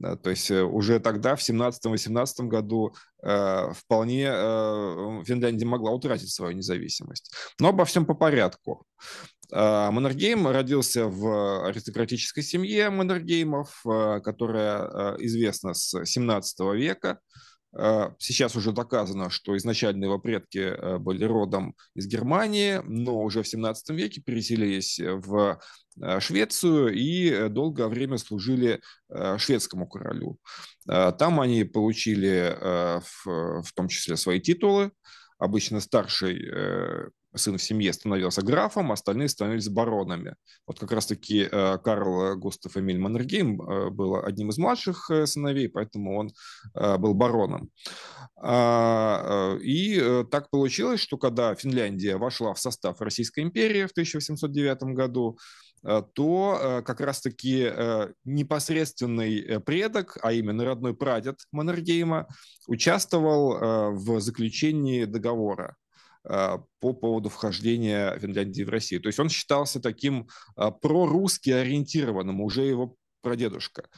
[0.00, 6.52] То есть э, уже тогда, в 17-18 году, э, вполне э, Финляндия могла утратить свою
[6.52, 7.32] независимость.
[7.58, 8.86] Но обо всем по порядку.
[9.52, 17.18] Э, Маннергейм родился в аристократической семье Маннергеймов, э, которая известна с 17 века.
[17.78, 23.42] Э, сейчас уже доказано, что изначально его предки э, были родом из Германии, но уже
[23.42, 25.60] в 17 веке переселились в
[26.00, 28.80] э, Швецию и долгое время служили
[29.38, 30.38] шведскому королю.
[30.86, 34.92] Там они получили в том числе свои титулы,
[35.38, 40.34] обычно старший сын в семье становился графом, остальные становились баронами.
[40.66, 43.56] Вот как раз-таки Карл Густав Эмиль Маннергейм
[43.94, 46.30] был одним из младших сыновей, поэтому он
[46.74, 47.70] был бароном.
[48.40, 55.38] А, и так получилось, что когда Финляндия вошла в состав Российской империи в 1809 году,
[55.84, 62.26] Э, то э, как раз-таки э, непосредственный предок, а именно родной прадед Маннергейма,
[62.66, 65.76] участвовал в заключении договора
[66.28, 69.00] по поводу вхождения Финляндии в Россию.
[69.00, 70.28] То есть он считался таким
[70.82, 73.88] прорусски ориентированным, уже его прадедушка.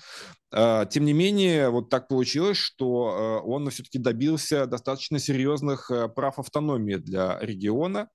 [0.53, 7.39] Тем не менее, вот так получилось, что он все-таки добился достаточно серьезных прав автономии для
[7.41, 8.09] региона,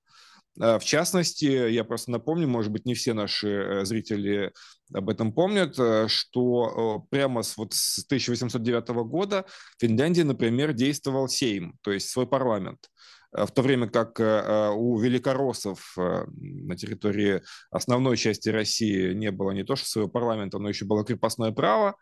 [0.60, 4.52] Э, в частности, я просто напомню, может быть, не все наши э, зрители
[4.92, 9.44] об этом помнят, э, что прямо с, вот с 1809 года
[9.76, 12.88] в Финляндии, например, действовал Сейм, то есть свой парламент
[13.32, 19.76] в то время как у великороссов на территории основной части России не было не то
[19.76, 21.96] что своего парламента, но еще было крепостное право.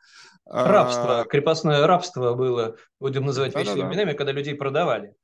[0.46, 5.14] Рабство, крепостное рабство было, будем называть да, вещи да, именами, когда людей продавали.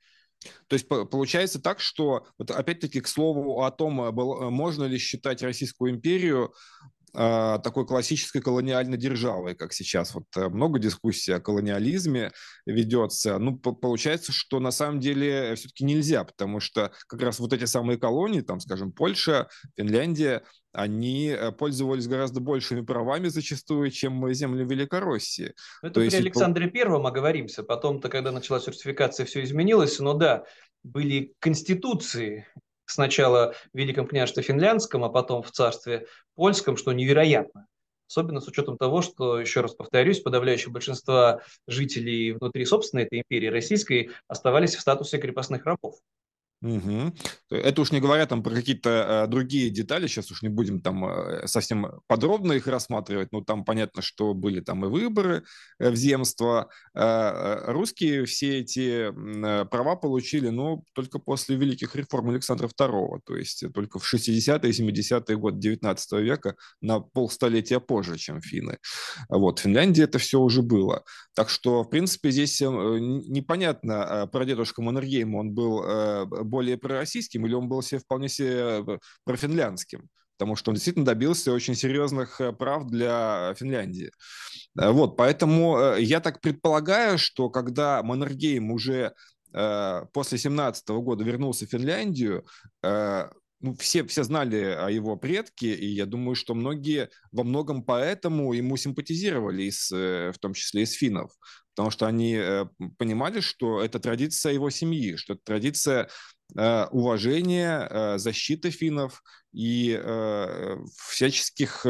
[0.68, 5.42] То есть получается так, что, вот опять-таки, к слову о том, э, можно ли считать
[5.42, 10.14] Российскую империю а, такой классической колониальной державой, как сейчас.
[10.14, 12.32] Вот э, много дискуссий о колониализме
[12.66, 13.38] ведется.
[13.38, 17.98] Ну, получается, что на самом деле все-таки нельзя, потому что как раз вот эти самые
[17.98, 20.42] колонии, там, скажем, Польша, Финляндия,
[20.72, 25.54] они э, пользовались гораздо большими правами зачастую, чем земли Великороссии.
[25.82, 26.16] Ну, это То при есть...
[26.16, 27.62] Александре Первом оговоримся.
[27.62, 29.98] Потом-то, когда началась русификация, все изменилось.
[29.98, 30.44] Но да,
[30.82, 32.46] были конституции,
[32.86, 36.06] сначала в Великом княжестве Финляндском, а потом в царстве
[36.40, 37.66] Польском, что невероятно.
[38.09, 43.48] Особенно с учетом того, что, еще раз повторюсь, подавляющее большинство жителей внутри собственной этой империи
[43.48, 45.96] российской оставались в статусе крепостных рабов.
[46.62, 47.14] Угу.
[47.50, 51.06] Это уж не говоря там про какие-то э, другие детали, сейчас уж не будем там
[51.06, 55.44] э, совсем подробно их рассматривать, но там понятно, что были там и выборы
[55.78, 56.68] э, в земство.
[56.92, 59.10] Русские все эти
[59.64, 64.90] права получили, ну, только после великих реформ Александра II, то есть только в 60-е и
[64.90, 68.78] 70-е годы 19 века, на полстолетия позже, чем финны.
[69.28, 71.04] Вот, в Финляндии это все уже было.
[71.34, 75.82] Так что, в принципе, здесь непонятно, прадедушка Маннергейма, он был
[76.50, 81.52] более пророссийским, или он был себе вполне себе э, профинляндским, потому что он действительно добился
[81.52, 84.10] очень серьезных э, прав для Финляндии.
[84.78, 89.14] Э, вот, поэтому я так предполагаю, что когда Маннергейм уже
[90.12, 92.46] после 17 года вернулся в Финляндию,
[93.62, 98.52] ну, все, все знали о его предке, и я думаю, что многие во многом поэтому
[98.52, 101.32] ему симпатизировали, из, в том числе из финнов
[101.80, 102.38] потому что они
[102.98, 106.10] понимали, что это традиция его семьи, что это традиция
[106.56, 110.76] Э, уважение, э, защита финнов и э,
[111.08, 111.84] всяческих,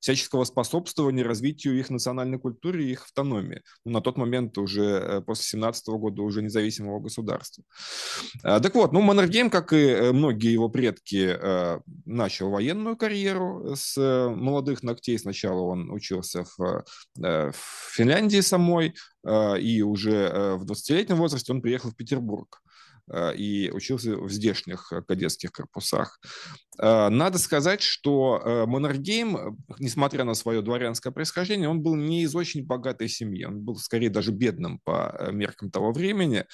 [0.00, 3.62] всяческого способствования развитию их национальной культуры и их автономии.
[3.86, 7.64] Ну, на тот момент уже после 17 года уже независимого государства.
[8.42, 11.38] Так вот, ну, Маннергейм, как и многие его предки,
[12.04, 15.18] начал военную карьеру с молодых ногтей.
[15.18, 16.84] Сначала он учился в,
[17.16, 17.54] в
[17.92, 18.94] Финляндии самой,
[19.26, 22.60] и уже в 20-летнем возрасте он приехал в Петербург.
[23.08, 26.20] Э, и учился в здешних э, кадетских корпусах.
[26.78, 32.64] Э, надо сказать, что Маннергейм, несмотря на свое дворянское происхождение, он был не из очень
[32.64, 36.46] богатой семьи, он был скорее даже бедным по меркам того времени.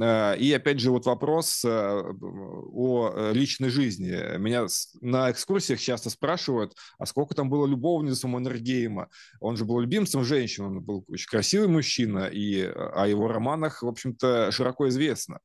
[0.00, 4.36] Э, и опять же вот вопрос э, о э, личной жизни.
[4.38, 4.66] Меня
[5.00, 9.08] на экскурсиях часто спрашивают, а сколько там было любовниц у Маннергейма?
[9.40, 13.88] Он же был любимцем женщин, он был очень красивый мужчина, и о его романах, в
[13.88, 15.38] общем-то, широко известно.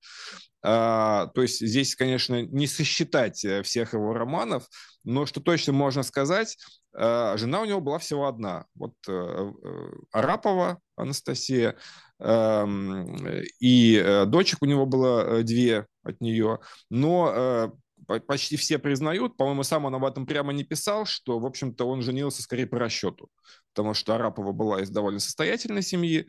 [0.61, 4.67] А, то есть здесь, конечно, не сосчитать всех его романов,
[5.03, 6.57] но что точно можно сказать,
[6.93, 8.65] жена у него была всего одна.
[8.75, 8.93] Вот
[10.11, 11.75] Арапова Анастасия,
[12.19, 13.15] Эм,
[13.61, 16.59] и э, дочек у него было э, две от нее,
[16.89, 17.71] но
[18.09, 21.87] э, почти все признают, по-моему, сам он об этом прямо не писал, что, в общем-то,
[21.87, 23.29] он женился скорее по расчету,
[23.73, 26.27] потому что Арапова была из довольно состоятельной семьи,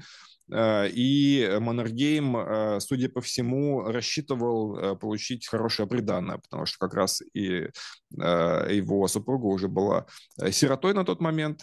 [0.52, 7.68] и Маннергейм, судя по всему, рассчитывал получить хорошее приданное, потому что как раз и
[8.10, 10.06] его супруга уже была
[10.50, 11.62] сиротой на тот момент,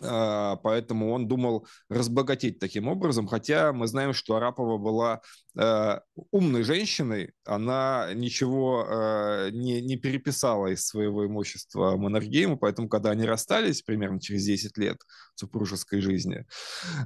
[0.00, 5.20] поэтому он думал разбогатеть таким образом, хотя мы знаем, что Арапова была
[5.56, 6.00] э,
[6.32, 13.24] умной женщиной, она ничего э, не, не переписала из своего имущества Маннергейму, поэтому, когда они
[13.24, 14.98] расстались примерно через 10 лет
[15.36, 16.44] супружеской жизни,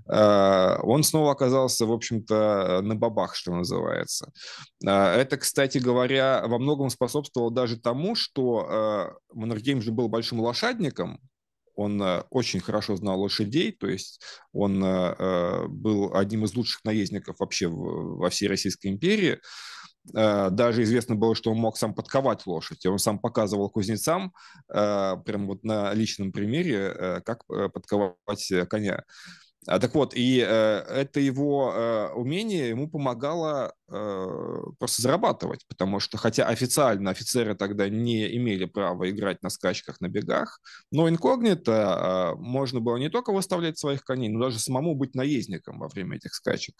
[0.06, 4.32] э, он снова оказался, в общем-то, на бабах, что называется.
[4.82, 11.20] Это, кстати говоря, во многом способствовало даже тому, что Маннергейм же был большим лошадником,
[11.78, 14.20] он э, очень хорошо знал лошадей, то есть
[14.52, 19.38] он э, э, был одним из лучших наездников вообще во всей Российской империи.
[20.10, 22.86] Даже известно было, что он мог сам подковать лошадь.
[22.86, 24.32] Он сам показывал кузнецам,
[24.66, 29.04] прям вот на личном примере, как подковать коня.
[29.68, 34.26] А, так вот, и э, это его э, умение ему помогало э,
[34.78, 40.08] просто зарабатывать, потому что, хотя официально офицеры тогда не имели права играть на скачках, на
[40.08, 40.60] бегах,
[40.90, 45.78] но инкогнито э, можно было не только выставлять своих коней, но даже самому быть наездником
[45.78, 46.74] во время этих скачек.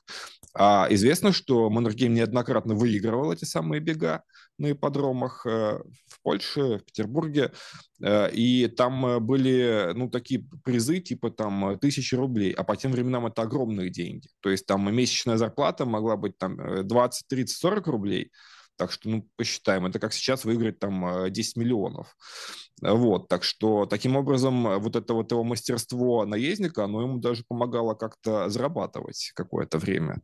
[0.55, 4.22] А известно, что Маннергейм неоднократно выигрывал эти самые бега
[4.57, 7.53] на ипподромах э, в Польше, в Петербурге,
[8.01, 13.26] и там э, были, ну, такие призы, типа там тысячи рублей, а по тем временам
[13.26, 14.28] это огромные деньги.
[14.40, 18.30] То есть там месячная зарплата могла быть там 20, 30, 40 рублей,
[18.76, 22.16] так что, ну, посчитаем, это как сейчас выиграть там 10 миллионов.
[22.81, 27.43] Вот, так что таким образом э, вот это вот его мастерство наездника, оно ему даже
[27.49, 30.20] помогало как-то зарабатывать какое-то время.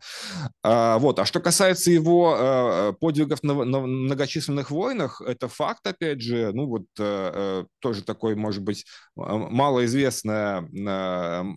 [0.62, 6.20] А, вот, а что касается его а, подвигов на, на многочисленных войнах, это факт, опять
[6.20, 8.84] же, ну вот а, тоже такой, может быть,
[9.16, 10.62] малоизвестный,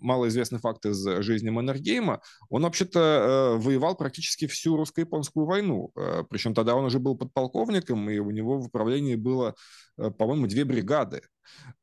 [0.01, 2.21] малоизвестный факт из жизни Маннергейма.
[2.49, 5.91] Он вообще-то воевал практически всю русско-японскую войну,
[6.29, 9.55] причем тогда он уже был подполковником, и у него в управлении было
[9.97, 11.21] по-моему, две бригады.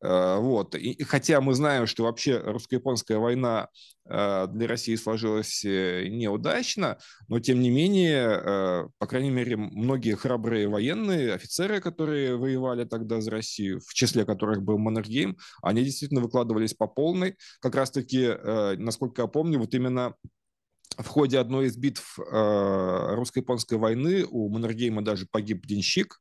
[0.02, 0.74] Э, вот.
[0.74, 3.68] И, хотя мы знаем, что вообще русско-японская война
[4.08, 6.98] э, для России сложилась неудачно,
[7.28, 13.30] но тем не менее, по крайней мере, многие храбрые военные, офицеры, которые воевали тогда за
[13.30, 17.36] Россию, в числе которых был Маннергейм, они действительно выкладывались по полной.
[17.60, 18.34] Как раз-таки,
[18.76, 20.14] насколько я помню, вот именно
[20.98, 26.20] в ходе одной из битв русско-японской войны у Маннергейма даже погиб денщик,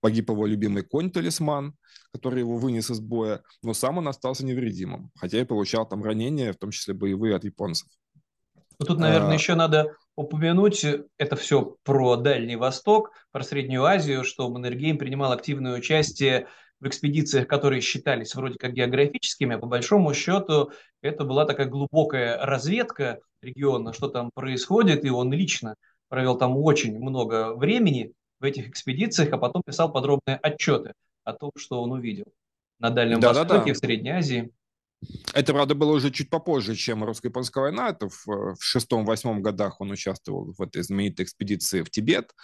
[0.00, 1.74] Погиб его любимый конь-талисман,
[2.12, 6.52] который его вынес из боя, но сам он остался невредимым, хотя и получал там ранения,
[6.52, 7.88] в том числе боевые от японцев.
[8.78, 9.34] Ну, тут, наверное, а...
[9.34, 10.84] еще надо упомянуть,
[11.18, 16.46] это все про Дальний Восток, про Среднюю Азию, что Маннергейм принимал активное участие
[16.80, 20.70] в экспедициях, которые считались вроде как географическими, а по большому счету
[21.00, 25.74] это была такая глубокая разведка региона, что там происходит, и он лично
[26.08, 30.92] провел там очень много времени, в этих экспедициях, а потом писал подробные отчеты
[31.24, 32.26] о том, что он увидел
[32.78, 33.74] на Дальнем да, Востоке, да, да.
[33.74, 34.52] в Средней Азии.
[35.34, 37.90] Это, правда, было уже чуть попозже, чем русско-японская война.
[37.90, 42.34] Это в, шестом-восьмом годах он участвовал в этой знаменитой экспедиции в Тибет.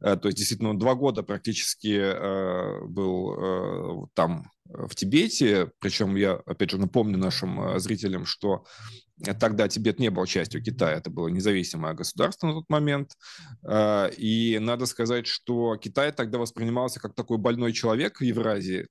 [0.00, 5.70] Э, то есть, действительно, два года практически э, был э, там, в Тибете.
[5.78, 8.64] Причем я, опять же, напомню нашим зрителям, что
[9.38, 13.12] Тогда Тибет не был частью Китая, это было независимое государство на тот момент.
[14.18, 18.88] И надо сказать, что Китай тогда воспринимался как такой больной человек в Евразии,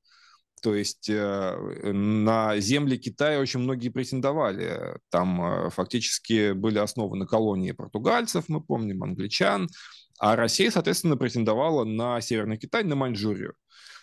[0.61, 4.95] то есть э, на земли Китая очень многие претендовали.
[5.09, 9.67] Там э, фактически были основаны колонии португальцев, мы помним, англичан.
[10.19, 13.55] А Россия, соответственно, претендовала на Северный Китай, на Маньчжурию.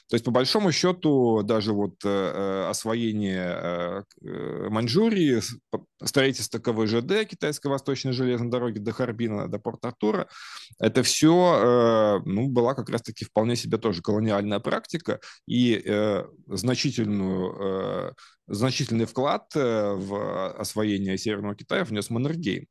[0.09, 5.43] То есть, по большому счету, даже вот э, э освоение э, Маньчжурии,
[6.03, 10.27] строительство КВЖД, Китайской Восточной железной дороги до Харбина, до Порт-Артура,
[10.79, 15.83] это все ну, была как раз-таки вполне себе тоже колониальная практика и
[16.47, 18.15] значительную,
[18.47, 22.67] значительный вклад в освоение Северного Китая внес Маннергейм.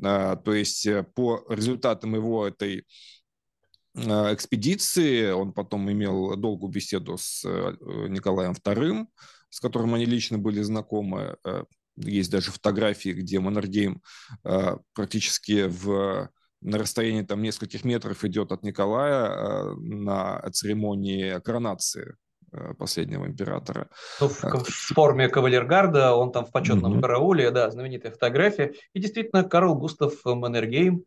[0.00, 2.84] То есть, по результатам его этой
[4.34, 5.30] экспедиции.
[5.30, 7.76] Он потом имел долгую беседу с э,
[8.08, 9.06] Николаем II,
[9.50, 11.36] с которым они лично были знакомы.
[11.44, 11.64] Э,
[11.96, 14.02] есть даже фотографии, где Маннергейм
[14.94, 16.30] практически в
[16.60, 22.14] на расстоянии там нескольких метров идет от Николая на церемонии коронации
[22.78, 23.88] последнего императора.
[24.20, 27.00] Ну, в, в форме кавалергарда, он там в почетном mm-hmm.
[27.00, 28.74] карауле, да, знаменитая фотография.
[28.92, 31.04] И действительно, Карл Густав Маннергейм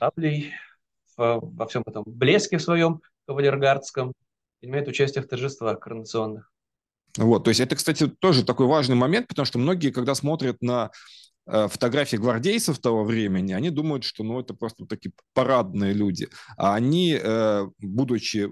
[0.00, 0.52] таблей
[1.16, 4.12] во всем этом блеске своем кавалергардском,
[4.60, 6.50] принимает участие в торжествах коронационных.
[7.16, 10.90] Вот, то есть это, кстати, тоже такой важный момент, потому что многие, когда смотрят на
[11.46, 16.28] э, фотографии гвардейцев того времени, они думают, что ну, это просто такие парадные люди.
[16.56, 18.50] А они, э, будучи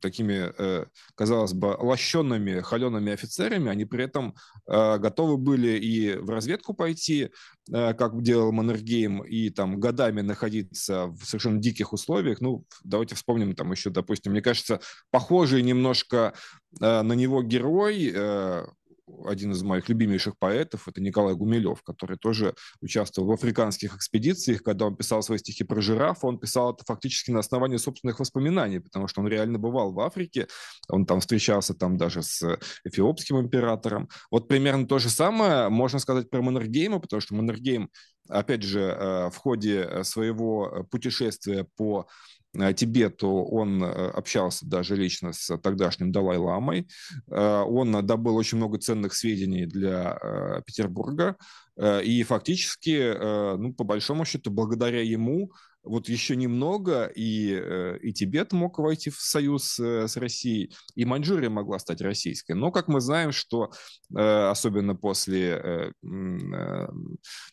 [0.00, 4.34] такими, э, казалось бы, лощенными, холеными офицерами, они при этом
[4.66, 7.30] э, готовы были и в разведку пойти,
[7.72, 12.40] э, как делал Маннергейм, и там годами находиться в совершенно диких условиях.
[12.40, 14.80] Ну, давайте вспомним там еще, допустим, мне кажется,
[15.10, 16.34] похожий немножко
[16.80, 18.12] на него герой,
[19.26, 24.62] один из моих любимейших поэтов, это Николай Гумилев, который тоже участвовал в африканских экспедициях.
[24.62, 28.80] Когда он писал свои стихи про жирафа, он писал это фактически на основании собственных воспоминаний,
[28.80, 30.48] потому что он реально бывал в Африке,
[30.88, 34.08] он там встречался там даже с эфиопским императором.
[34.30, 37.90] Вот примерно то же самое можно сказать про Маннергейма, потому что Маннергейм,
[38.28, 42.06] опять же, э, в ходе своего путешествия по
[42.74, 46.88] Тибету он э, общался даже лично с тогдашним Далай-ламой.
[47.30, 51.36] Э, он добыл очень много ценных сведений для Петербурга.
[51.80, 53.14] И фактически,
[53.56, 59.10] ну, по большому счету, благодаря ему вот еще немного, и, э, и Тибет мог войти
[59.10, 62.52] в союз э, с Россией, и Маньчжурия могла стать российской.
[62.52, 63.70] Но, как мы знаем, что
[64.16, 65.92] э, особенно после,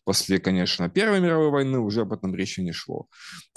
[0.03, 3.07] после, конечно, Первой мировой войны уже об этом речи не шло.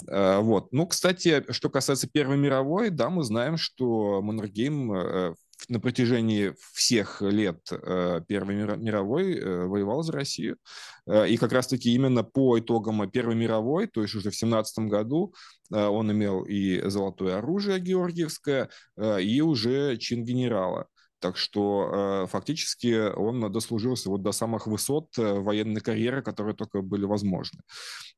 [0.07, 0.71] Вот.
[0.71, 5.35] Ну, кстати, что касается Первой мировой, да, мы знаем, что Маннергейм
[5.67, 10.57] на протяжении всех лет э, Первой мировой э, воевал за Россию.
[11.05, 15.33] Э, и как раз-таки именно по итогам Первой мировой, то есть уже в 17 году,
[15.71, 20.87] он имел и золотое оружие георгиевское, и уже чин генерала.
[21.19, 27.59] Так что фактически он дослужился вот до самых высот военной карьеры, которые только были возможны.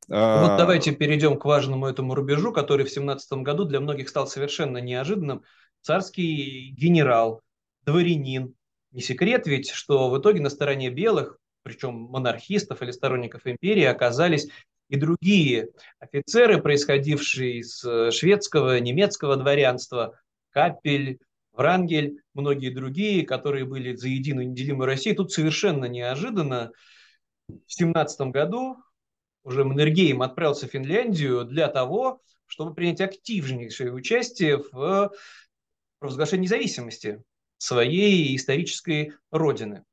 [0.08, 4.78] Вот давайте перейдем к важному этому рубежу, который в 17 году для многих стал совершенно
[4.78, 5.44] неожиданным
[5.82, 7.42] царский генерал,
[7.86, 8.56] дворянин.
[8.92, 14.50] Не секрет ведь, что в итоге на стороне белых, причем монархистов или сторонников империи, оказались
[14.90, 15.70] и другие
[16.00, 20.20] офицеры, происходившие из э, шведского, немецкого дворянства,
[20.50, 21.20] Капель,
[21.54, 25.16] Врангель, многие другие, которые были за единую неделимую Россию.
[25.16, 26.72] Тут совершенно неожиданно
[27.48, 28.78] в 17 году
[29.44, 35.12] уже Маннергейм отправился в Финляндию для того, чтобы принять активнейшее участие в
[36.02, 37.24] провозглашение независимости
[37.60, 39.86] своей исторической родины.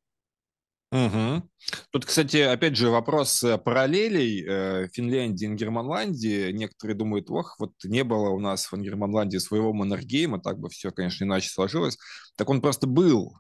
[0.91, 1.43] Угу.
[1.91, 6.51] Тут, кстати, опять же вопрос э, параллелей э, Финляндии и Германландии.
[6.51, 10.91] Некоторые думают, ох, вот не было у нас в Германландии своего Маннергейма, так бы все,
[10.91, 11.99] конечно, иначе сложилось.
[12.37, 13.35] Так он просто был.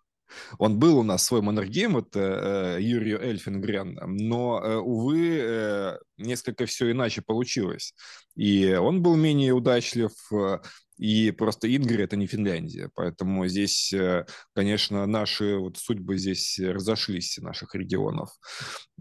[0.58, 7.22] Он был у нас свой Маннергейм, вот э, Юрию Эльфингрен, но, увы, несколько все иначе
[7.22, 7.94] получилось.
[8.36, 10.12] И он был менее удачлив,
[10.98, 12.90] и просто Ингри– это не Финляндия.
[12.94, 18.30] Поэтому здесь, э, конечно, наши вот судьбы здесь разошлись, наших регионов.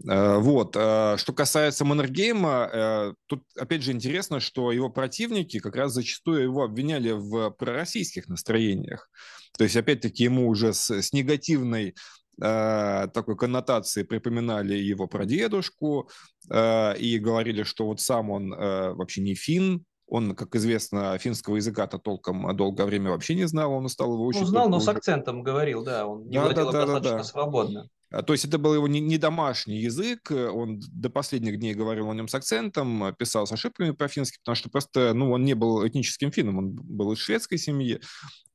[0.08, 0.76] Э, вот.
[0.76, 6.62] Э, что касается Маннергейма, тут, опять же, интересно, что его противники как раз зачастую его
[6.62, 9.10] обвиняли в пророссийских настроениях.
[9.56, 11.94] То есть, опять-таки, ему уже с, с негативной
[12.40, 16.08] такой коннотации припоминали его прадедушку
[16.48, 22.56] и говорили, что вот сам он вообще не фин, он, как известно, финского языка-то толком
[22.56, 24.42] долгое время вообще не знал, он стал его учить.
[24.42, 24.86] Он знал, но уже...
[24.86, 27.24] с акцентом говорил, да, он не да, владел да, да, достаточно да, да.
[27.24, 27.88] свободно.
[28.10, 32.14] А, то есть это был его не, домашний язык, он до последних дней говорил о
[32.14, 36.32] нем с акцентом, писал с ошибками по-фински, потому что просто, ну, он не был этническим
[36.32, 38.00] финном, он был из шведской семьи.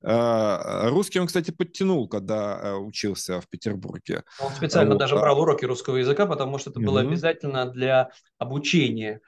[0.04, 4.24] А, русский он, кстати, подтянул, когда э, учился в Петербурге.
[4.41, 4.99] Он специально вот.
[4.99, 9.22] даже брал уроки русского языка, потому что это было mm обязательно для обучения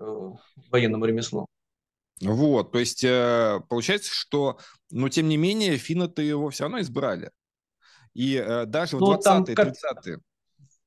[0.00, 0.04] э,
[0.70, 1.46] военному ремеслу.
[2.22, 4.58] Вот, то есть э, получается, что,
[4.90, 7.30] но тем не менее, финны-то его все равно избрали.
[8.14, 10.18] И э, даже ну, в 20-е, 30-е.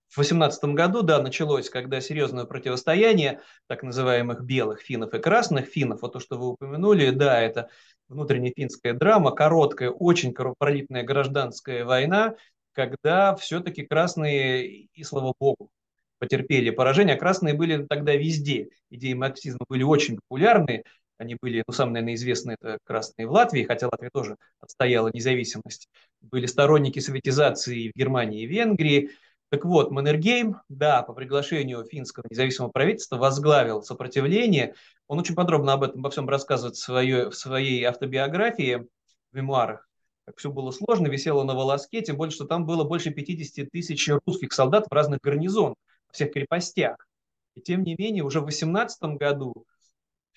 [0.08, 6.02] В 18 году, да, началось, когда серьезное противостояние так называемых белых финнов и красных финнов,
[6.02, 7.70] вот то, что вы упомянули, да, это
[8.08, 12.34] внутренняя финская драма, короткая, очень кровопролитная гражданская война,
[12.74, 15.70] когда все-таки красные, и слава богу,
[16.18, 18.70] потерпели поражение, а красные были тогда везде.
[18.90, 20.84] Идеи марксизма были очень популярны,
[21.20, 25.90] они были, ну, самые, наверное, известные, это красные в Латвии, хотя Латвия тоже отстояла независимость.
[26.22, 29.12] Были сторонники советизации в Германии и Венгрии.
[29.50, 34.76] Так вот, Маннергейм, да, по приглашению финского независимого правительства возглавил сопротивление.
[35.08, 38.88] Он очень подробно об этом, обо всем рассказывает в своей, в своей автобиографии,
[39.32, 39.90] в мемуарах.
[40.24, 44.10] Как все было сложно, висело на волоске, тем более, что там было больше 50 тысяч
[44.26, 45.76] русских солдат в разных гарнизонах,
[46.08, 46.96] во всех крепостях.
[47.56, 49.66] И тем не менее, уже в 18 году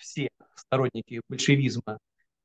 [0.03, 1.99] все сторонники большевизма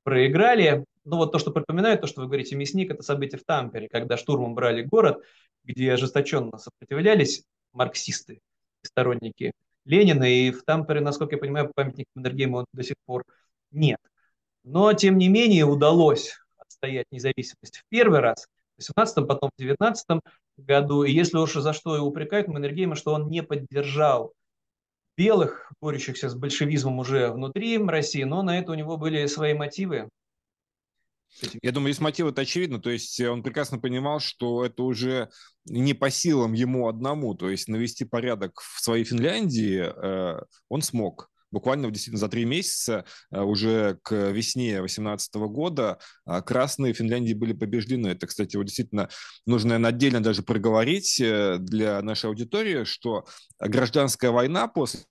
[0.04, 0.86] проиграли.
[1.04, 4.16] Ну вот то, что припоминает, то, что вы говорите, мясник, это событие в Тампере, когда
[4.16, 5.24] штурмом брали город,
[5.64, 7.44] где ожесточенно сопротивлялись
[7.74, 8.40] марксисты,
[8.84, 9.52] сторонники
[9.86, 13.24] Ленина, и в Тампере, насколько я понимаю, памятник Маннергейму до сих пор
[13.72, 14.00] нет.
[14.64, 20.22] Но, тем не менее, удалось отстоять независимость в первый раз, в 18 потом в 19
[20.58, 21.04] году.
[21.04, 24.34] И если уж за что и упрекают Маннергейма, что он не поддержал
[25.18, 30.10] белых, борющихся с большевизмом уже внутри России, но на это у него были свои мотивы.
[31.62, 32.80] Я думаю, здесь мотив это очевидно.
[32.80, 35.30] То есть он прекрасно понимал, что это уже
[35.66, 37.36] не по силам ему одному.
[37.36, 43.06] То есть навести порядок в своей Финляндии э, он смог буквально действительно за три месяца
[43.32, 48.08] э, уже к весне 2018 года э, красные Финляндии были побеждены.
[48.08, 49.10] Это, кстати, вот действительно
[49.46, 53.26] нужно, наверное, отдельно даже проговорить для нашей аудитории, что
[53.60, 55.02] гражданская война после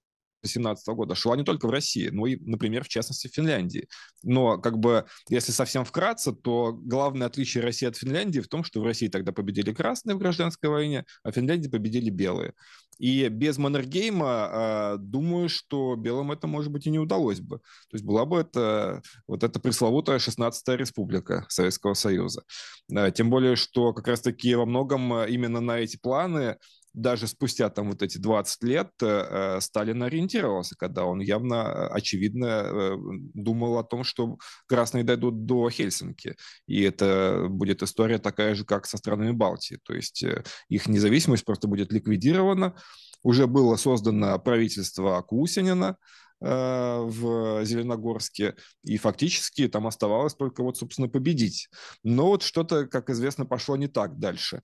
[0.47, 3.88] 2017 года шла не только в России, но и, например, в частности, в Финляндии.
[4.22, 8.80] Но, как бы, если совсем вкратце, то главное отличие России от Финляндии в том, что
[8.80, 12.55] в России тогда победили красные в гражданской войне, а в Финляндии победили белые.
[12.99, 17.59] И без Маннергейма, э, думаю, что белым это, может быть, и не удалось бы.
[17.59, 22.42] То есть была бы это вот эта пресловутая 16-я республика Советского Союза.
[22.90, 26.57] Э, тем более, что как раз-таки во многом именно на эти планы
[26.97, 31.86] даже спустя там вот эти 20 лет э, э, Сталин ориентировался, когда он явно, э,
[31.88, 32.97] очевидно,
[33.34, 36.36] думал о том, что красные дойдут до Хельсинки.
[36.66, 39.78] И это будет история такая же, как со странами Балтии.
[39.84, 40.24] То есть
[40.68, 42.74] их независимость просто будет ликвидирована.
[43.22, 45.99] Уже было создано правительство Кусинина,
[46.41, 51.68] в Зеленогорске, и фактически там оставалось только вот, собственно, победить.
[52.03, 54.61] Но вот что-то, как известно, пошло не так дальше.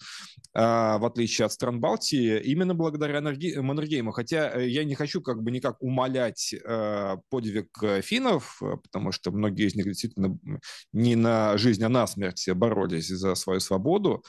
[0.55, 4.13] А, в отличие от стран Балтии, именно благодаря Маннергейму.
[4.13, 7.69] Хотя э, я не хочу как бы никак умалять э, подвиг
[8.03, 10.39] финнов, потому что многие из них действительно
[10.93, 14.25] не на жизнь, а на смерть боролись за свою свободу.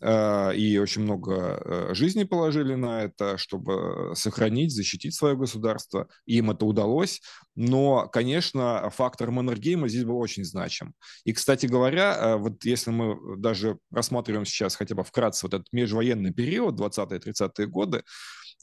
[0.00, 6.08] А, и очень много э, жизни положили на это, чтобы сохранить, защитить свое государство.
[6.26, 7.20] Им это удалось.
[7.54, 10.94] Но, конечно, фактор Маннергейма здесь был очень значим.
[11.24, 15.68] И, кстати говоря, э, вот если мы даже рассматриваем сейчас хотя бы вкратце вот этот
[15.72, 18.02] межвоенный период, 20-30-е годы,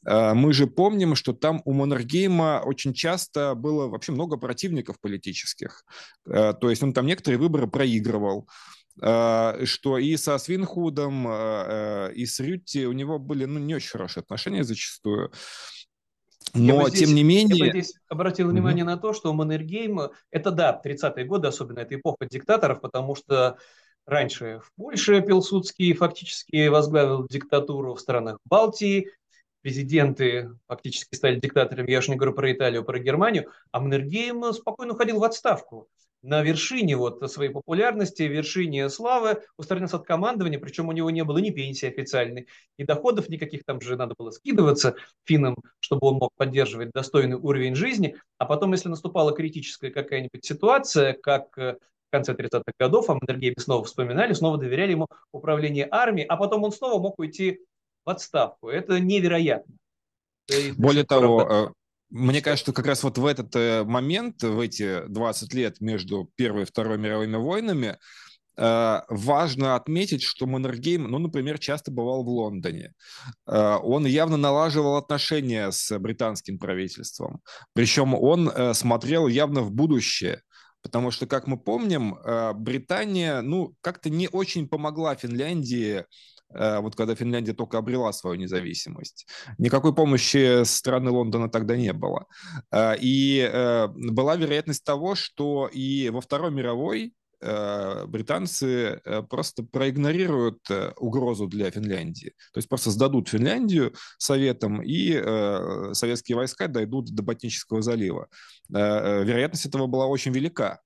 [0.06, 5.84] э, мы же помним, что там у Маннергейма очень часто было вообще много противников политических.
[6.26, 8.48] То есть он там некоторые выборы проигрывал.
[9.00, 13.90] А, что и со Свинхудом, а, и с Рютти у него были ну, не очень
[13.90, 15.32] хорошие отношения зачастую.
[16.54, 17.56] Но, здесь, тем не менее...
[17.58, 18.88] Я бы здесь обратил внимание mm-hmm.
[18.88, 23.58] на то, что Маннергейм, это, да, 30-е годы, особенно это эпоха диктаторов, потому что
[24.06, 29.10] раньше в Польше Пилсудский фактически возглавил диктатуру в странах Балтии,
[29.62, 34.94] президенты фактически стали диктаторами, я уж не говорю про Италию, про Германию, а Маннергейм спокойно
[34.94, 35.88] уходил в отставку
[36.24, 41.40] на вершине вот своей популярности, вершине славы, устранился от командования, причем у него не было
[41.40, 42.48] ни пенсии официальной,
[42.78, 44.96] ни доходов никаких, там же надо было скидываться
[45.26, 51.14] финнам, чтобы он мог поддерживать достойный уровень жизни, а потом, если наступала критическая какая-нибудь ситуация,
[51.14, 56.28] как э, в конце 30-х годов, а Маннергейме снова вспоминали, снова доверяли ему управление армией,
[56.28, 57.62] а потом он снова мог уйти
[58.06, 58.70] в отставку.
[58.70, 59.76] Это невероятно.
[60.78, 61.74] Более того,
[62.12, 66.30] мне кажется, что как раз вот в этот э, момент, в эти 20 лет между
[66.36, 67.98] Первой и Второй мировыми войнами,
[68.58, 72.94] э, важно отметить, что Маннергейм, ну, например, часто бывал в Лондоне.
[73.48, 77.40] Э, он явно налаживал отношения с британским правительством.
[77.74, 80.42] Причем он смотрел явно в будущее.
[80.84, 82.18] Потому что, как мы помним,
[82.56, 86.06] Британия, ну, как-то не очень помогла Финляндии
[86.54, 89.28] вот когда Финляндия только обрела свою независимость.
[89.58, 92.26] Никакой помощи со стороны Лондона тогда не было.
[92.72, 100.60] Э, и э, была вероятность того, что и во Второй мировой британцы просто проигнорируют
[100.98, 102.36] угрозу для Финляндии.
[102.54, 105.12] То есть просто сдадут Финляндию советам, и
[105.94, 108.28] советские войска дойдут до Ботнического залива.
[108.70, 110.82] Вероятность этого была очень велика.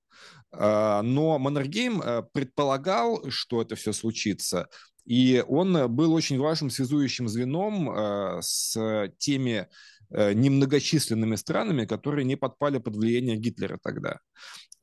[0.54, 2.02] Но Маннергейм
[2.32, 4.70] предполагал, что это все случится,
[5.06, 9.68] и он э, был очень важным связующим звеном э, с теми
[10.10, 14.20] э, немногочисленными странами, которые не подпали под влияние Гитлера тогда.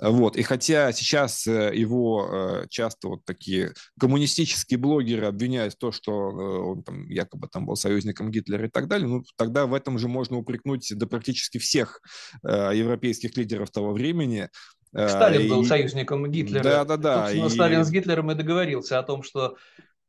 [0.01, 0.37] Вот.
[0.37, 7.09] И хотя сейчас его часто вот такие коммунистические блогеры обвиняют в том, что он там,
[7.09, 10.91] якобы там был союзником Гитлера и так далее, ну, тогда в этом же можно упрекнуть
[10.97, 12.01] да, практически всех
[12.43, 14.49] европейских лидеров того времени,
[14.91, 15.49] Сталин и...
[15.49, 16.63] был союзником Гитлера.
[16.63, 17.21] Да, да, да.
[17.21, 17.51] Собственно, и...
[17.51, 19.57] Сталин с Гитлером и договорился о том, что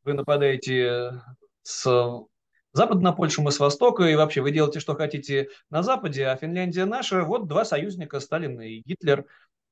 [0.03, 1.21] вы нападаете
[1.63, 2.25] с
[2.73, 6.35] запада на Польшу, мы с востока, и вообще вы делаете, что хотите на западе, а
[6.35, 7.23] Финляндия наша.
[7.23, 9.25] Вот два союзника, Сталин и Гитлер.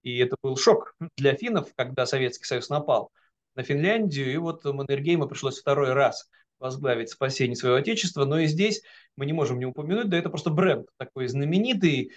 [0.04, 3.12] И это был шок для финнов, когда Советский Союз напал
[3.56, 6.30] на Финляндию, и вот Маннергейму пришлось второй раз
[6.60, 8.26] возглавить спасение своего отечества.
[8.26, 8.82] Но и здесь
[9.16, 12.12] мы не можем не упомянуть, да это просто бренд такой знаменитый,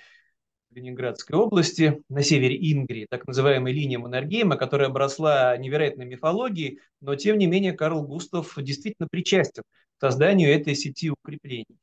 [0.75, 7.39] Ленинградской области, на севере Ингрии, так называемая линия Маннергейма, которая обросла невероятной мифологией, но тем
[7.39, 9.63] не менее Карл Густав действительно причастен
[9.97, 11.79] к созданию этой сети укреплений.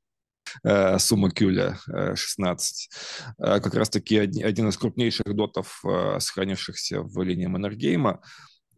[0.63, 2.89] Э, сумма Кюля 16.
[3.37, 5.83] Э, как раз-таки один из крупнейших дотов,
[6.19, 8.21] сохранившихся в линии Маннергейма,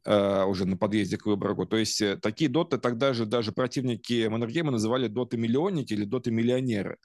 [0.06, 1.66] уже на подъезде к Выборгу.
[1.66, 6.98] То есть такие доты тогда же даже противники Маннергейма называли доты-миллионники или доты-миллионеры.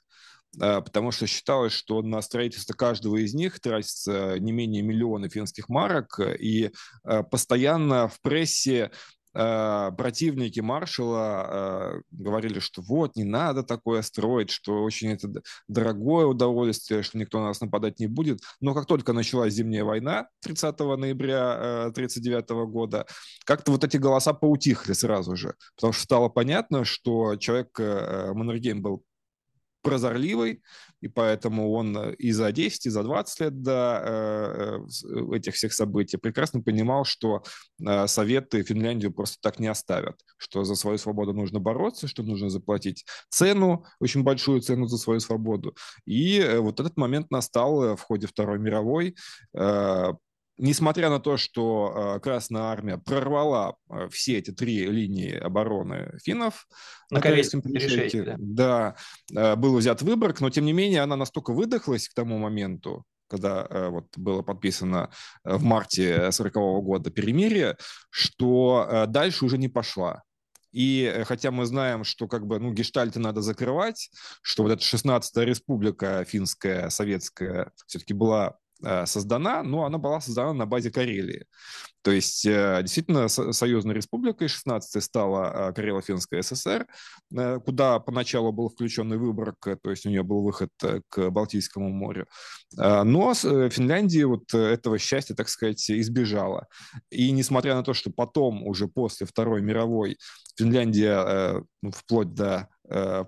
[0.59, 5.69] А, потому что считалось, что на строительство каждого из них тратится не менее миллиона финских
[5.69, 6.71] марок, и
[7.03, 8.91] а, постоянно в прессе
[9.31, 15.29] а, противники маршала говорили, что вот, не надо такое строить, что очень это
[15.67, 18.39] дорогое удовольствие, что никто на нас нападать не будет.
[18.59, 23.05] Но как только началась зимняя война 30 ноября 1939 года,
[23.45, 29.03] как-то вот эти голоса поутихли сразу же, потому что стало понятно, что человек Маннергейм был
[29.81, 30.61] прозорливый,
[31.01, 35.55] и поэтому он э, и за 10, и за 20 лет до э, э, этих
[35.55, 37.43] всех событий прекрасно понимал, что
[38.07, 43.05] Советы Финляндию просто так не оставят, что за свою свободу нужно бороться, что нужно заплатить
[43.29, 45.75] цену, очень большую цену за свою свободу.
[46.05, 49.15] И вот этот момент настал в ходе Второй мировой
[50.59, 56.67] несмотря на то, что э, Красная Армия прорвала э, все эти три линии обороны финнов
[57.09, 58.95] на Корейском перешейке, да,
[59.33, 63.67] э, был взят Выборг, но тем не менее она настолько выдохлась к тому моменту, когда
[63.89, 65.11] вот было подписано
[65.43, 67.77] в марте 40 -го года перемирие,
[68.09, 70.23] что дальше уже не пошла.
[70.71, 74.09] И хотя мы знаем, что как бы, ну, гештальты надо закрывать,
[74.41, 80.65] что вот эта 16-я республика финская, советская, все-таки была создана, но она была создана на
[80.65, 81.45] базе Карелии.
[82.01, 86.87] То есть э, действительно союзной республикой 16 стала э, Карело-Финская ССР,
[87.65, 90.69] куда поначалу был включен и Выборг, то есть у нее был выход
[91.09, 92.27] к Балтийскому морю.
[92.75, 96.67] Но Финляндия вот этого счастья, так сказать, избежала.
[97.09, 100.17] И несмотря на то, что потом, уже после Второй мировой,
[100.57, 102.78] Финляндия ну, вплоть до Э,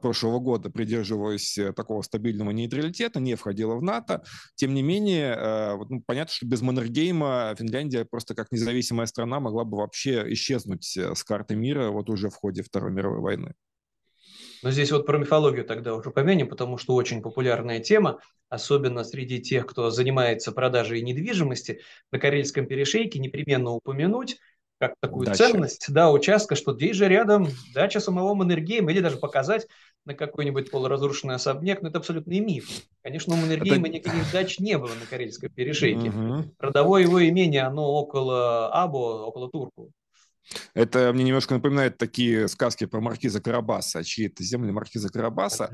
[0.01, 4.23] прошлого года придерживалась э, такого стабильного нейтралитета, не входила в НАТО.
[4.55, 9.63] Тем не менее, э, ну, понятно, что без Маннергейма Финляндия просто как независимая страна могла
[9.63, 13.53] бы вообще исчезнуть с карты мира вот уже в ходе Второй мировой войны.
[14.63, 19.41] Но здесь вот про мифологию тогда уже помянем, потому что очень популярная тема, особенно среди
[19.41, 21.81] тех, кто занимается продажей недвижимости.
[22.11, 24.37] На Карельском перешейке непременно упомянуть
[24.81, 25.37] как такую Дача.
[25.37, 29.67] ценность, да, участка, что здесь же рядом дача самого Маннергейма, или даже показать
[30.05, 32.67] на какой-нибудь полуразрушенный особняк, но это абсолютный миф.
[33.03, 33.97] Конечно, у Маннергейма это...
[33.97, 36.09] никаких дач не было на Карельском перешейке.
[36.09, 36.55] Угу.
[36.57, 39.91] Родовое его имение, оно около Або, около Турку.
[40.73, 45.71] Это мне немножко напоминает такие сказки про маркиза Карабаса, чьи это земли маркиза Карабаса.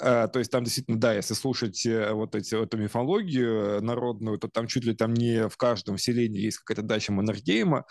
[0.00, 4.48] Э, то есть там действительно, да, если слушать э, вот эти, эту мифологию народную, то
[4.48, 7.84] там чуть ли там не в каждом селении есть какая-то дача Маннергейма.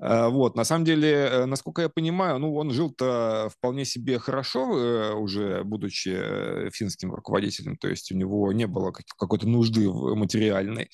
[0.00, 5.62] Э, вот, на самом деле, насколько я понимаю, ну, он жил-то вполне себе хорошо, уже
[5.64, 10.90] будучи финским руководителем, то есть у него не было какой-то нужды материальной.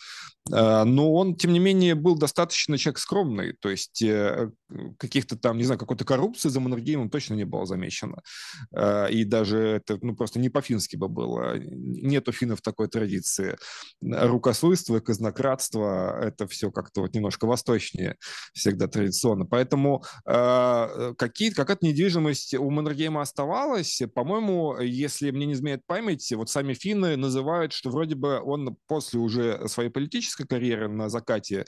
[0.48, 4.04] Но он, тем не менее, был достаточно человек скромный, то есть
[4.98, 8.22] каких-то там, не знаю, какой-то коррупции за Маннергеймом точно не было замечено.
[9.10, 11.59] И даже это, ну, просто не по-фински бы было.
[11.59, 13.57] Нет у финнов такой традиции.
[14.00, 18.16] Рукослойство, казнократство– это все как-то вот немножко восточнее
[18.53, 19.46] всегда традиционно.
[19.46, 24.03] Поэтому э, какие, какая-то недвижимость у Маннергейма оставалась.
[24.14, 29.20] По-моему, если мне не изменяет память, вот сами финны называют, что вроде бы он после
[29.20, 31.64] уже своей политической карьеры на закате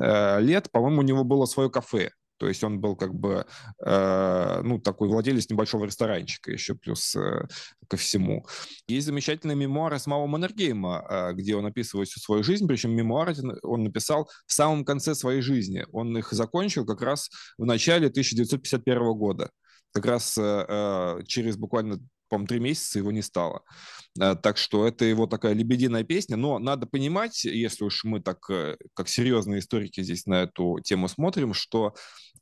[0.00, 2.10] э, лет, по-моему, у него было свое кафе
[2.42, 3.46] то есть он был как бы,
[3.86, 7.46] э, ну, такой владелец небольшого ресторанчика еще плюс э,
[7.86, 8.44] ко всему.
[8.88, 13.84] Есть замечательные мемуары самого Маннергейма, э, где он описывает всю свою жизнь, причем мемуары он
[13.84, 15.86] написал в самом конце своей жизни.
[15.92, 19.50] Он их закончил как раз в начале 1951 года
[19.92, 22.00] как раз э, э через буквально
[22.32, 23.60] по-моему, три месяца его не стало.
[24.18, 26.36] Э, так что это его такая лебединая песня.
[26.36, 31.08] Но надо понимать, если уж мы так, э, как серьезные историки здесь на эту тему
[31.08, 31.94] смотрим, что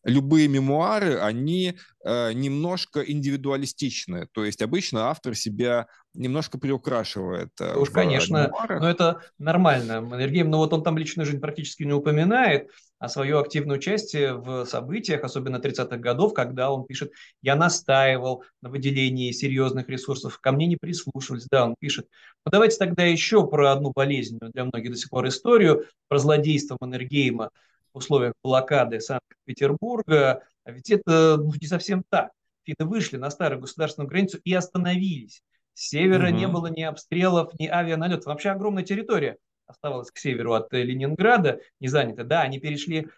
[0.05, 4.29] любые мемуары, они э, немножко индивидуалистичны.
[4.33, 7.51] То есть обычно автор себя немножко приукрашивает.
[7.61, 8.81] Э, Уж, конечно, мемуарах.
[8.81, 10.01] но это нормально.
[10.01, 14.65] Маннергейм, ну вот он там личную жизнь практически не упоминает, а свое активное участие в
[14.67, 20.67] событиях, особенно 30-х годов, когда он пишет, я настаивал на выделении серьезных ресурсов, ко мне
[20.67, 22.09] не прислушивались, да, он пишет.
[22.45, 26.77] Но давайте тогда еще про одну болезненную для многих до сих пор историю, про злодейство
[26.81, 27.51] Маннергейма
[27.93, 30.43] в условиях блокады Санкт-Петербурга.
[30.65, 32.31] А ведь это ну, не совсем так.
[32.65, 35.43] Финны вышли на старую государственную границу и остановились.
[35.75, 36.37] С севера угу.
[36.37, 38.27] не было ни обстрелов, ни авианалетов.
[38.27, 39.37] Вообще огромная территория
[39.67, 42.25] оставалась к северу от э, Ленинграда, не занята.
[42.25, 43.09] Да, они перешли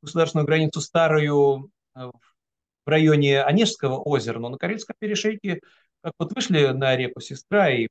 [0.00, 5.60] государственную границу старую э, в районе Онежского озера, но на Карельском перешейке,
[6.02, 7.88] как вот вышли на реку Сестра и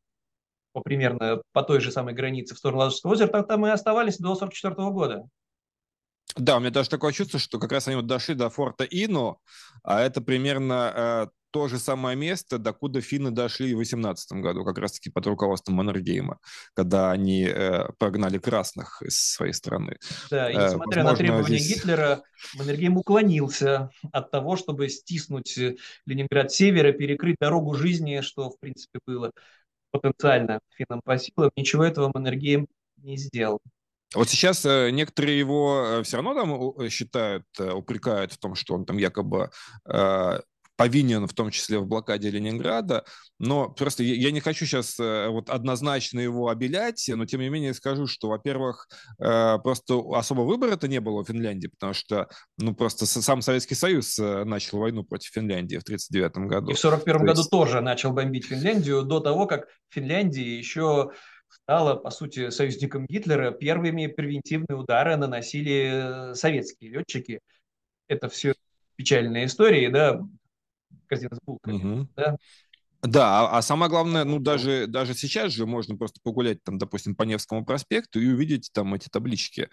[0.74, 4.18] по примерно по той же самой границе в сторону Ладожского озера, так там и оставались
[4.18, 5.30] до 1944 года.
[6.38, 9.40] Да, у меня даже такое чувство, что как раз они вот дошли до форта Ино,
[9.84, 14.78] а это примерно э, то же самое место, докуда финны дошли в 18 году, как
[14.78, 16.40] раз-таки под руководством Маннергейма,
[16.74, 19.98] когда они э, прогнали красных из своей страны.
[20.30, 21.78] Да, и э, несмотря Возможно, на требования здесь...
[21.78, 22.22] Гитлера,
[22.56, 25.58] Маннергейм уклонился от того, чтобы стиснуть
[26.06, 29.32] Ленинград севера, перекрыть дорогу жизни, что, в принципе, было
[29.92, 31.50] потенциально финнам по силам.
[31.56, 32.68] Ничего этого Маннергейм
[32.98, 33.60] не сделал.
[34.16, 38.74] Вот сейчас э, некоторые его э, все равно там считают, э, упрекают в том, что
[38.74, 39.50] он там якобы
[40.76, 43.04] повинен в том числе в блокаде Ленинграда,
[43.40, 48.06] но просто я, не хочу сейчас вот однозначно его обелять, но тем не менее скажу,
[48.06, 48.88] что, во-первых,
[49.18, 52.28] просто особо выбора-то не было в Финляндии, потому что,
[52.60, 56.70] ну, просто сам Советский Союз начал войну против Финляндии в 1939 году.
[56.70, 57.50] И в 1941 году есть...
[57.50, 61.10] тоже начал бомбить Финляндию до того, как Финляндия еще
[61.50, 63.52] стала, по сути, союзником Гитлера.
[63.52, 67.40] Первыми превентивные удары наносили советские летчики.
[68.08, 68.54] Это все
[68.96, 70.22] печальные истории, да,
[71.08, 72.08] корзина с булками, угу.
[72.16, 72.38] да.
[73.10, 77.16] Да, а, а самое главное, ну даже, даже сейчас же можно просто погулять там, допустим,
[77.16, 79.70] по Невскому проспекту и увидеть там эти таблички,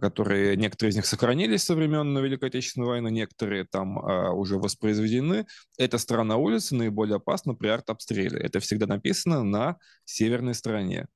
[0.00, 5.46] которые, некоторые из них сохранились со времен Великой Отечественной войны, некоторые там а, уже воспроизведены.
[5.78, 8.40] Эта сторона улицы наиболее опасна при артобстреле.
[8.40, 11.06] Это всегда написано на северной стороне.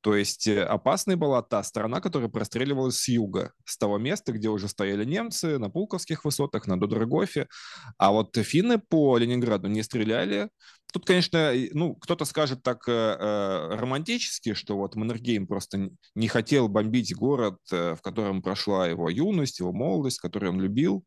[0.00, 4.48] То есть э, опасной была та сторона, которая простреливалась с юга, с того места, где
[4.48, 7.48] уже стояли немцы, на Пулковских высотах, на Додрогофе.
[7.96, 10.50] А вот финны по Ленинграду не стреляли.
[10.94, 16.68] Тут, конечно, ну, кто-то скажет так э, э, романтически, что вот Маннергейм просто не хотел
[16.68, 21.04] бомбить город, э, в котором прошла его юность, его молодость, который он любил.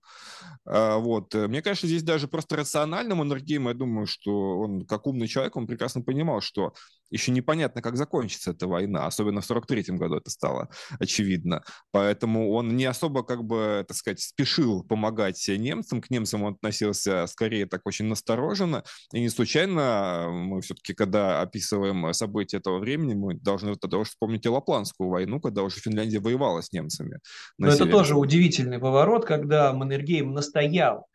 [0.65, 1.33] Э, вот.
[1.33, 5.67] Мне кажется, здесь даже просто рационально Маннергейм, я думаю, что он, как умный человек, он
[5.67, 6.73] прекрасно понимал, что
[7.09, 10.69] еще непонятно, как закончится эта война, особенно в 43 году это стало
[10.99, 11.63] очевидно.
[11.91, 16.01] Поэтому он не особо, как бы, так сказать, спешил помогать немцам.
[16.01, 18.83] К немцам он относился скорее так очень настороженно.
[19.13, 24.45] И не случайно мы все-таки, когда описываем события этого времени, мы должны тогда уж вспомнить
[24.45, 27.19] и Лапландскую войну, когда уже Финляндия воевала с немцами.
[27.57, 31.07] Но это тоже удивительный поворот, когда Маннергейм настоял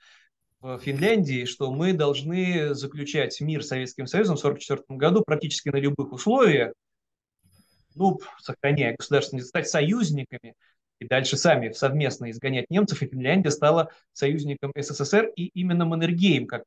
[0.60, 5.76] в Финляндии, что мы должны заключать мир с Советским Союзом в 1944 году практически на
[5.76, 6.72] любых условиях,
[7.94, 10.54] ну, сохраняя государственность, стать союзниками
[11.00, 16.62] и дальше сами совместно изгонять немцев, и Финляндия стала союзником СССР, и именно Маннергейм, как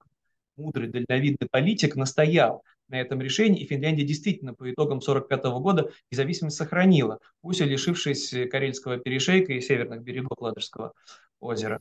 [0.57, 6.57] мудрый, дальновидный политик, настоял на этом решении, и Финляндия действительно по итогам 1945 года независимость
[6.57, 10.93] сохранила, пусть и лишившись Карельского перешейка и северных берегов Ладожского
[11.39, 11.79] озера.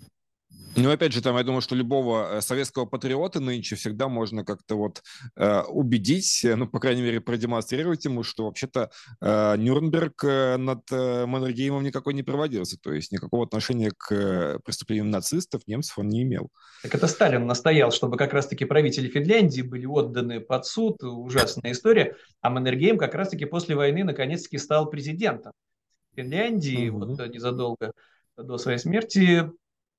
[0.76, 4.76] Ну, опять же, там, я думаю, что любого э, советского патриота нынче всегда можно как-то
[4.76, 5.02] вот
[5.36, 8.90] э, убедить, э, ну, по крайней мере, продемонстрировать ему, что вообще-то
[9.20, 15.10] э, Нюрнберг э, над э, Маннергеймом никакой не проводился, то есть никакого отношения к преступлениям
[15.10, 16.48] нацистов, немцев он не имел.
[16.82, 22.16] Так это Сталин настоял, чтобы как раз-таки правители Финляндии были отданы под суд, ужасная история,
[22.40, 25.52] а Маннергейм как раз-таки после войны наконец-таки стал президентом
[26.16, 27.06] Финляндии, угу.
[27.06, 27.92] вот незадолго
[28.36, 29.48] до своей смерти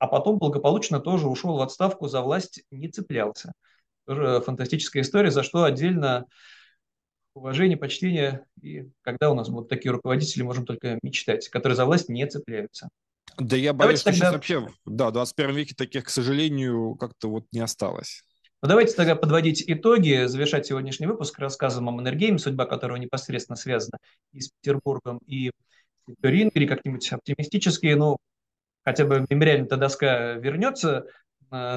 [0.06, 3.53] а потом благополучно тоже ушел в отставку, за власть не цеплялся.
[4.06, 6.26] Тоже фантастическая история, за что отдельно
[7.34, 8.45] уважение, почтение.
[8.62, 12.89] И когда у нас будут такие руководители, можем только мечтать, которые за власть не цепляются.
[13.38, 14.26] Да я боюсь, давайте что тогда...
[14.26, 18.24] сейчас вообще, да, в 21 веке таких, к сожалению, как-то вот не осталось.
[18.62, 23.97] Ну, давайте тогда подводить итоги, завершать сегодняшний выпуск рассказом о Маннергейме, судьба которого непосредственно связана
[24.32, 25.51] и с Петербургом, и
[26.08, 27.88] с Рингери, как-нибудь оптимистически.
[27.88, 28.18] Ну,
[28.86, 31.05] хотя бы мемориальная доска вернется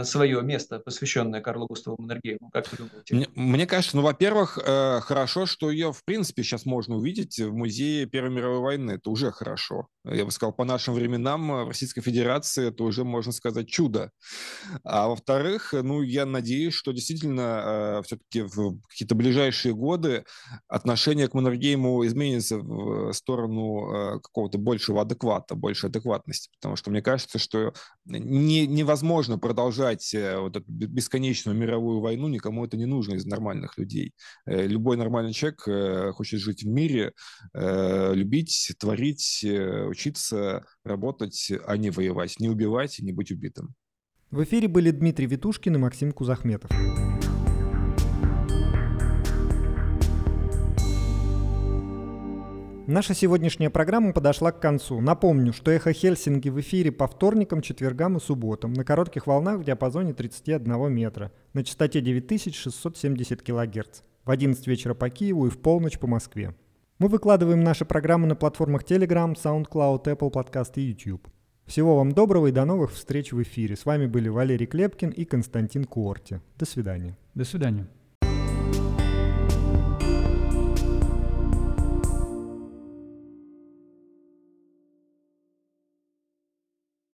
[0.05, 2.51] свое место, посвященное Карлу Густаву Маннергейму?
[2.51, 3.15] Как вы думаете?
[3.15, 7.53] Мне, мне кажется, ну, во-первых, э, хорошо, что ее, в принципе, сейчас можно увидеть в
[7.53, 8.93] музее Первой мировой войны.
[8.93, 9.89] Это уже хорошо.
[10.05, 14.11] Я бы сказал, по нашим временам э, в Российской Федерации это уже, можно сказать, чудо.
[14.85, 20.25] А во-вторых, ну, я надеюсь, что действительно э, все-таки в какие-то ближайшие годы
[20.69, 26.51] отношение к Маннергейму изменится в сторону э, какого-то большего адеквата, большей адекватности.
[26.61, 27.73] Потому что мне кажется, что
[28.05, 33.27] не, невозможно продолжать продолжать э, вот эту бесконечную мировую войну, никому это не нужно из
[33.27, 34.13] нормальных людей.
[34.47, 37.13] Э, любой нормальный человек э, хочет жить в мире,
[37.55, 43.75] любить, творить, учиться, работать, а не воевать, не убивать, не быть убитым.
[44.31, 46.71] В эфире были Дмитрий Витушкин и Максим Кузахметов.
[52.91, 55.03] Наша сегодняшняя программа подошла к концу.
[55.03, 59.65] Напомню, что «Эхо Хельсинки» в эфире по вторникам, четвергам и субботам на коротких волнах в
[59.65, 65.99] диапазоне 31 метра на частоте 9670 кГц в 11 вечера по Киеву и в полночь
[65.99, 66.55] по Москве.
[66.99, 71.29] Мы выкладываем наши программы на платформах Telegram, SoundCloud, Apple Podcast и YouTube.
[71.67, 73.77] Всего вам доброго и до новых встреч в эфире.
[73.77, 76.41] С вами были Валерий Клепкин и Константин Куорти.
[76.57, 77.19] До свидания.
[77.35, 77.87] До свидания.